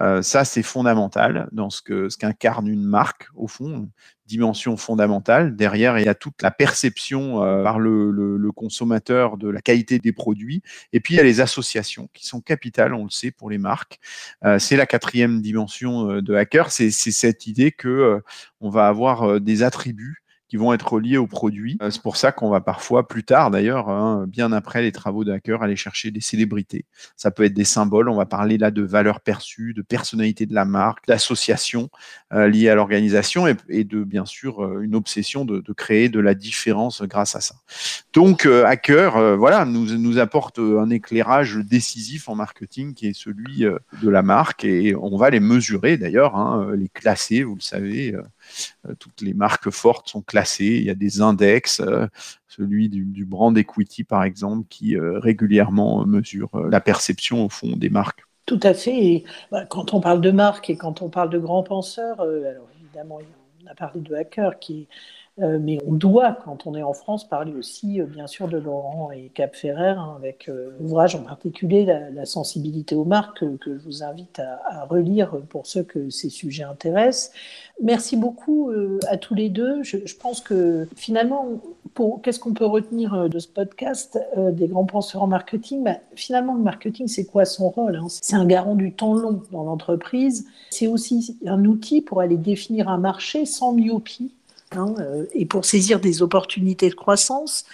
Euh, 0.00 0.22
ça, 0.22 0.44
c'est 0.44 0.62
fondamental 0.62 1.48
dans 1.52 1.70
ce 1.70 1.82
que 1.82 2.08
ce 2.08 2.16
qu'incarne 2.16 2.66
une 2.66 2.84
marque, 2.84 3.28
au 3.34 3.46
fond, 3.46 3.88
dimension 4.26 4.76
fondamentale. 4.76 5.54
Derrière, 5.54 5.98
il 5.98 6.04
y 6.04 6.08
a 6.08 6.14
toute 6.14 6.42
la 6.42 6.50
perception 6.50 7.42
euh, 7.42 7.62
par 7.62 7.78
le, 7.78 8.50
consommateur 8.54 9.36
de 9.36 9.48
la 9.48 9.60
qualité 9.60 9.98
des 9.98 10.12
produits. 10.12 10.62
Et 10.92 11.00
puis, 11.00 11.14
il 11.14 11.16
y 11.18 11.20
a 11.20 11.24
les 11.24 11.40
associations 11.40 12.08
qui 12.12 12.26
sont 12.26 12.40
capitales, 12.40 12.94
on 12.94 13.04
le 13.04 13.10
sait, 13.10 13.30
pour 13.30 13.50
les 13.50 13.58
marques. 13.58 14.00
Euh, 14.44 14.58
c'est 14.58 14.76
la 14.76 14.86
quatrième 14.86 15.40
dimension 15.40 16.20
de 16.20 16.34
hacker. 16.34 16.70
C'est 16.70 16.90
cette 16.90 17.46
idée 17.46 17.72
que 17.72 18.22
on 18.60 18.70
va 18.70 18.88
avoir 18.88 19.40
des 19.40 19.62
attributs 19.62 20.23
vont 20.56 20.72
être 20.72 21.00
liés 21.00 21.16
au 21.16 21.26
produit. 21.26 21.78
Euh, 21.82 21.90
c'est 21.90 22.02
pour 22.02 22.16
ça 22.16 22.32
qu'on 22.32 22.50
va 22.50 22.60
parfois, 22.60 23.08
plus 23.08 23.24
tard 23.24 23.50
d'ailleurs, 23.50 23.88
hein, 23.88 24.26
bien 24.28 24.52
après 24.52 24.82
les 24.82 24.92
travaux 24.92 25.24
de 25.24 25.32
hacker, 25.32 25.62
aller 25.62 25.76
chercher 25.76 26.10
des 26.10 26.20
célébrités. 26.20 26.84
Ça 27.16 27.30
peut 27.30 27.44
être 27.44 27.54
des 27.54 27.64
symboles. 27.64 28.08
On 28.08 28.16
va 28.16 28.26
parler 28.26 28.58
là 28.58 28.70
de 28.70 28.82
valeurs 28.82 29.20
perçues, 29.20 29.74
de 29.74 29.82
personnalité 29.82 30.46
de 30.46 30.54
la 30.54 30.64
marque, 30.64 31.06
d'associations 31.06 31.90
euh, 32.32 32.48
liées 32.48 32.68
à 32.68 32.74
l'organisation 32.74 33.46
et, 33.46 33.84
de 33.84 34.04
bien 34.04 34.24
sûr 34.24 34.64
euh, 34.64 34.80
une 34.82 34.94
obsession 34.94 35.44
de, 35.44 35.62
créer 35.76 36.08
de 36.08 36.20
la 36.20 36.34
différence 36.34 37.02
grâce 37.02 37.34
à 37.34 37.40
ça. 37.40 37.56
Donc 38.12 38.46
hacker, 38.46 39.36
voilà, 39.36 39.64
nous 39.64 40.18
apporte 40.18 40.60
un 40.60 40.88
éclairage 40.90 41.56
décisif 41.56 42.28
en 42.28 42.36
marketing 42.36 42.94
qui 42.94 43.08
est 43.08 43.12
celui 43.12 43.64
de 43.64 44.08
la 44.08 44.22
marque 44.22 44.64
et 44.64 44.94
on 44.94 45.16
va 45.16 45.30
les 45.30 45.40
mesurer 45.40 45.96
d'ailleurs, 45.96 46.36
hein, 46.36 46.68
les 46.76 46.88
classer, 46.88 47.42
vous 47.42 47.56
le 47.56 47.60
savez 47.60 48.14
toutes 48.98 49.20
les 49.20 49.34
marques 49.34 49.70
fortes 49.70 50.08
sont 50.08 50.22
classées. 50.22 50.76
Il 50.78 50.84
y 50.84 50.90
a 50.90 50.94
des 50.94 51.20
index, 51.20 51.80
euh, 51.80 52.06
celui 52.48 52.88
du, 52.88 53.24
brand 53.24 53.56
equity 53.56 54.04
par 54.04 54.24
exemple, 54.24 54.66
qui 54.68 54.96
euh, 54.96 55.18
régulièrement 55.18 56.04
mesure 56.06 56.50
la 56.68 56.80
perception 56.80 57.44
au 57.44 57.48
fond 57.48 57.76
des 57.76 57.90
marques. 57.90 58.22
Tout 58.46 58.60
à 58.62 58.74
fait. 58.74 59.24
Bah, 59.50 59.64
quand 59.64 59.94
on 59.94 60.00
parle 60.00 60.20
de 60.20 60.30
marque 60.30 60.68
et 60.70 60.76
quand 60.76 61.02
on 61.02 61.08
parle 61.08 61.30
de 61.30 61.38
grands 61.38 61.62
penseurs, 61.62 62.20
alors 62.20 62.68
évidemment, 62.80 63.20
on 63.64 63.70
a 63.70 63.74
parlé 63.74 64.00
de 64.00 64.14
hacker 64.14 64.58
qui 64.58 64.86
euh, 65.42 65.58
mais 65.60 65.78
on 65.84 65.92
doit, 65.92 66.38
quand 66.44 66.64
on 66.66 66.76
est 66.76 66.82
en 66.82 66.92
France, 66.92 67.28
parler 67.28 67.52
aussi, 67.54 68.00
euh, 68.00 68.06
bien 68.06 68.28
sûr, 68.28 68.46
de 68.46 68.56
Laurent 68.56 69.10
et 69.10 69.32
Cap 69.34 69.56
Ferrer, 69.56 69.88
hein, 69.88 70.14
avec 70.16 70.48
euh, 70.48 70.70
l'ouvrage 70.78 71.16
en 71.16 71.22
particulier, 71.22 71.84
la, 71.84 72.24
sensibilité 72.24 72.94
aux 72.94 73.04
marques, 73.04 73.40
que, 73.58 73.76
je 73.76 73.84
vous 73.84 74.04
invite 74.04 74.38
à, 74.38 74.84
relire 74.84 75.36
pour 75.48 75.66
ceux 75.66 75.82
que 75.82 76.08
ces 76.08 76.30
sujets 76.30 76.62
intéressent. 76.62 77.32
Merci 77.82 78.16
beaucoup 78.16 78.70
à 79.08 79.16
tous 79.16 79.34
les 79.34 79.48
deux. 79.50 79.82
Je, 79.82 79.98
pense 80.14 80.40
que 80.40 80.88
finalement, 80.96 81.60
qu'est-ce 82.22 82.38
qu'on 82.38 82.54
peut 82.54 82.64
retenir 82.64 83.28
de 83.28 83.38
ce 83.38 83.48
podcast 83.48 84.18
des 84.36 84.68
grands 84.68 84.86
penseurs 84.86 85.22
en 85.22 85.26
marketing? 85.26 85.82
Bah, 85.82 85.96
Finalement, 86.14 86.54
le 86.54 86.62
marketing, 86.62 87.08
c'est 87.08 87.26
quoi 87.26 87.44
son 87.44 87.68
rôle 87.68 87.96
hein? 87.96 88.06
C'est 88.08 88.36
un 88.36 88.46
garant 88.46 88.74
du 88.74 88.92
temps 88.92 89.14
long 89.14 89.42
dans 89.50 89.64
l'entreprise. 89.64 90.46
C'est 90.70 90.86
aussi 90.86 91.36
un 91.46 91.64
outil 91.64 92.00
pour 92.00 92.20
aller 92.20 92.36
définir 92.36 92.88
un 92.88 92.98
marché 92.98 93.44
sans 93.44 93.72
myopie 93.72 94.32
Hein, 94.76 94.94
euh, 94.98 95.26
et 95.32 95.46
pour 95.46 95.64
saisir 95.64 96.00
des 96.00 96.22
opportunités 96.22 96.88
de 96.88 96.94
croissance, 96.94 97.64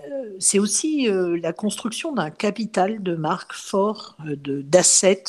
euh, 0.00 0.36
c'est 0.38 0.58
aussi 0.58 1.08
euh, 1.08 1.38
la 1.40 1.52
construction 1.52 2.12
d'un 2.12 2.30
capital 2.30 3.02
de 3.02 3.14
marque 3.14 3.52
fort, 3.52 4.16
d'assets 4.20 5.24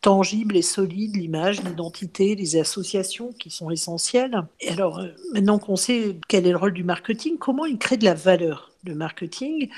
tangibles 0.00 0.56
et 0.56 0.62
solides, 0.62 1.16
l'image, 1.16 1.62
l'identité, 1.62 2.34
les 2.34 2.56
associations 2.56 3.32
qui 3.38 3.50
sont 3.50 3.70
essentielles. 3.70 4.46
Et 4.60 4.70
alors, 4.70 5.02
maintenant 5.34 5.58
qu'on 5.58 5.76
sait 5.76 6.16
quel 6.26 6.46
est 6.46 6.52
le 6.52 6.56
rôle 6.56 6.72
du 6.72 6.84
marketing, 6.84 7.36
comment 7.36 7.66
il 7.66 7.76
crée 7.76 7.98
de 7.98 8.06
la 8.06 8.14
valeur 8.14 8.72
de 8.84 8.94
marketing 8.94 9.68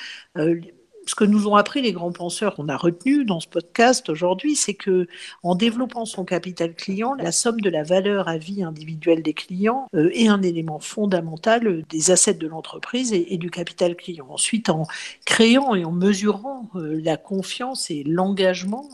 ce 1.07 1.15
que 1.15 1.25
nous 1.25 1.49
ont 1.49 1.57
appris 1.57 1.83
les 1.83 1.93
grands 1.93 2.13
penseurs 2.13 2.55
qu'on 2.55 2.69
a 2.69 2.77
retenus 2.77 3.27
dans 3.27 3.41
ce 3.41 3.49
podcast 3.49 4.09
aujourd'hui, 4.09 4.57
c'est 4.57 4.75
que 4.75 5.07
en 5.43 5.55
développant 5.55 6.05
son 6.05 6.25
capital 6.25 6.75
client, 6.75 7.15
la 7.15 7.33
somme 7.33 7.61
de 7.61 7.71
la 7.71 7.83
valeur 7.83 8.29
à 8.29 8.39
vie 8.39 8.63
individuelle 8.63 9.23
des 9.23 9.35
clients 9.35 9.87
euh, 9.95 10.11
est 10.13 10.29
un 10.29 10.43
élément 10.43 10.79
fondamental 10.79 11.85
des 11.89 12.11
assets 12.11 12.35
de 12.35 12.47
l'entreprise 12.47 13.13
et, 13.13 13.37
du 13.37 13.51
capital 13.51 13.97
client. 13.97 14.27
Ensuite, 14.31 14.69
en 14.69 14.87
créant 15.25 15.75
et 15.75 15.85
en 15.85 15.93
mesurant 15.93 16.69
euh, 16.77 17.01
la 17.03 17.17
confiance 17.17 17.91
et 17.91 18.05
l'engagement 18.05 18.89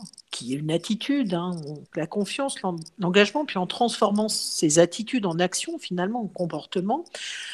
une 0.47 0.71
attitude, 0.71 1.33
hein, 1.33 1.51
la 1.95 2.07
confiance, 2.07 2.55
l'engagement, 2.99 3.45
puis 3.45 3.57
en 3.57 3.67
transformant 3.67 4.29
ces 4.29 4.79
attitudes 4.79 5.25
en 5.25 5.39
action, 5.39 5.77
finalement, 5.77 6.23
en 6.23 6.27
comportement. 6.27 7.05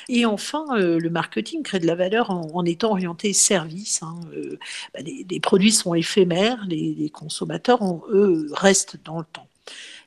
Et 0.09 0.25
enfin, 0.25 0.65
euh, 0.71 0.99
le 0.99 1.09
marketing 1.09 1.63
crée 1.63 1.79
de 1.79 1.87
la 1.87 1.95
valeur 1.95 2.31
en, 2.31 2.65
étant 2.65 2.91
orienté 2.91 3.33
service. 3.33 4.01
Hein, 4.03 4.19
euh, 4.33 4.57
bah, 4.93 5.01
les, 5.03 5.39
produits 5.39 5.71
sont 5.71 5.93
éphémères, 5.93 6.65
les, 6.67 7.09
consommateurs, 7.09 7.81
eux, 8.09 8.47
restent 8.51 8.97
dans 9.03 9.19
le 9.19 9.25
temps. 9.25 9.47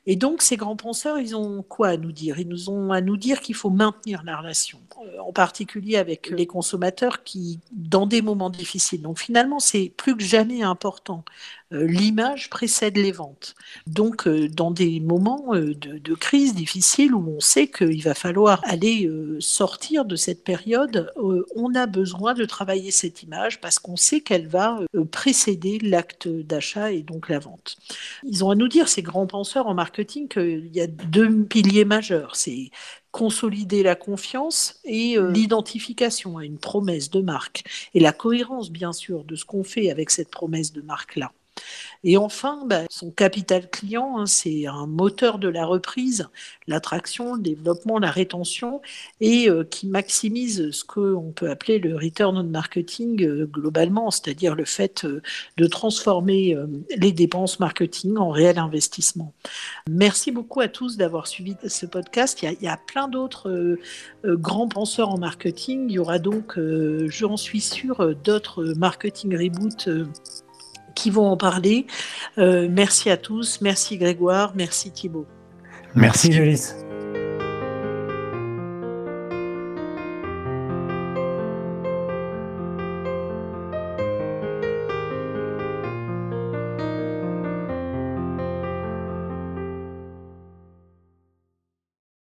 Et 0.05 0.15
donc, 0.15 0.41
ces 0.41 0.57
grands 0.57 0.75
penseurs, 0.75 1.19
ils 1.19 1.35
ont 1.35 1.61
quoi 1.61 1.89
à 1.89 1.97
nous 1.97 2.11
dire? 2.11 2.39
Ils 2.39 2.47
nous 2.47 2.69
ont 2.69 2.91
à 2.91 3.01
nous 3.01 3.17
dire 3.17 3.41
qu'il 3.41 3.55
faut 3.55 3.69
maintenir 3.69 4.23
la 4.23 4.37
relation, 4.37 4.79
euh, 5.05 5.19
en 5.19 5.31
particulier 5.31 5.97
avec 5.97 6.29
les 6.29 6.47
consommateurs 6.47 7.23
qui, 7.23 7.59
dans 7.71 8.07
des 8.07 8.21
moments 8.21 8.49
difficiles. 8.49 9.01
Donc, 9.01 9.19
finalement, 9.19 9.59
c'est 9.59 9.91
plus 9.95 10.15
que 10.15 10.23
jamais 10.23 10.63
important 10.63 11.23
l'image 11.71 12.49
précède 12.49 12.97
les 12.97 13.11
ventes. 13.11 13.55
Donc, 13.85 14.27
euh, 14.27 14.47
dans 14.49 14.71
des 14.71 14.99
moments 14.99 15.53
euh, 15.53 15.75
de, 15.75 16.15
crise 16.15 16.55
difficile 16.55 17.13
où 17.13 17.35
on 17.35 17.39
sait 17.39 17.67
qu'il 17.67 18.03
va 18.03 18.13
falloir 18.13 18.61
aller 18.63 19.09
sortir 19.39 20.03
de 20.03 20.15
cette 20.15 20.43
période, 20.43 21.11
on 21.55 21.73
a 21.75 21.85
besoin 21.85 22.33
de 22.33 22.43
travailler 22.43 22.91
cette 22.91 23.23
image 23.23 23.61
parce 23.61 23.79
qu'on 23.79 23.95
sait 23.95 24.19
qu'elle 24.19 24.47
va 24.47 24.79
précéder 25.11 25.79
l'acte 25.79 26.27
d'achat 26.27 26.91
et 26.91 27.03
donc 27.03 27.29
la 27.29 27.39
vente. 27.39 27.77
Ils 28.23 28.43
ont 28.43 28.49
à 28.49 28.55
nous 28.55 28.67
dire, 28.67 28.89
ces 28.89 29.01
grands 29.01 29.27
penseurs 29.27 29.67
en 29.67 29.73
marketing, 29.73 30.27
qu'il 30.27 30.75
y 30.75 30.81
a 30.81 30.87
deux 30.87 31.43
piliers 31.45 31.85
majeurs. 31.85 32.35
C'est 32.35 32.69
consolider 33.11 33.81
la 33.81 33.95
confiance 33.95 34.79
et 34.83 35.17
l'identification 35.31 36.37
à 36.37 36.45
une 36.45 36.57
promesse 36.57 37.09
de 37.09 37.21
marque 37.21 37.63
et 37.93 37.99
la 37.99 38.11
cohérence 38.11 38.71
bien 38.71 38.91
sûr 38.91 39.23
de 39.23 39.35
ce 39.35 39.45
qu'on 39.45 39.63
fait 39.63 39.89
avec 39.89 40.09
cette 40.09 40.29
promesse 40.29 40.73
de 40.73 40.81
marque 40.81 41.15
là. 41.15 41.31
Et 42.03 42.17
enfin, 42.17 42.63
bah, 42.65 42.83
son 42.89 43.11
capital 43.11 43.69
client, 43.69 44.19
hein, 44.19 44.25
c'est 44.25 44.67
un 44.67 44.87
moteur 44.87 45.37
de 45.37 45.49
la 45.49 45.65
reprise, 45.65 46.29
l'attraction, 46.67 47.35
le 47.35 47.41
développement, 47.41 47.99
la 47.99 48.11
rétention, 48.11 48.81
et 49.19 49.49
euh, 49.49 49.63
qui 49.65 49.87
maximise 49.87 50.71
ce 50.71 50.83
qu'on 50.85 51.33
peut 51.35 51.49
appeler 51.49 51.79
le 51.79 51.95
return 51.95 52.37
on 52.37 52.43
marketing 52.43 53.23
euh, 53.23 53.45
globalement, 53.45 54.11
c'est-à-dire 54.11 54.55
le 54.55 54.65
fait 54.65 55.03
euh, 55.03 55.21
de 55.57 55.67
transformer 55.67 56.55
les 56.95 57.11
dépenses 57.11 57.59
marketing 57.59 58.17
en 58.17 58.29
réel 58.29 58.59
investissement. 58.59 59.33
Merci 59.89 60.31
beaucoup 60.31 60.61
à 60.61 60.67
tous 60.67 60.97
d'avoir 60.97 61.27
suivi 61.27 61.55
ce 61.67 61.85
podcast. 61.85 62.41
Il 62.41 62.57
y 62.61 62.67
a, 62.67 62.77
plein 62.77 63.07
d'autres 63.07 63.77
grands 64.25 64.67
penseurs 64.67 65.09
en 65.09 65.17
marketing. 65.17 65.85
Il 65.89 65.93
y 65.93 65.99
aura 65.99 66.19
donc, 66.19 66.57
j'en 67.07 67.37
suis 67.37 67.61
sûre, 67.61 68.15
d'autres 68.23 68.63
marketing 68.77 69.35
reboot 69.35 69.89
qui 70.95 71.09
vont 71.09 71.27
en 71.27 71.37
parler. 71.37 71.87
merci 72.37 73.09
à 73.09 73.17
tous. 73.17 73.61
Merci 73.61 73.97
Grégoire. 73.97 74.53
Merci 74.55 74.91
Thibault. 74.91 75.27
Merci, 75.95 76.29
merci 76.29 76.88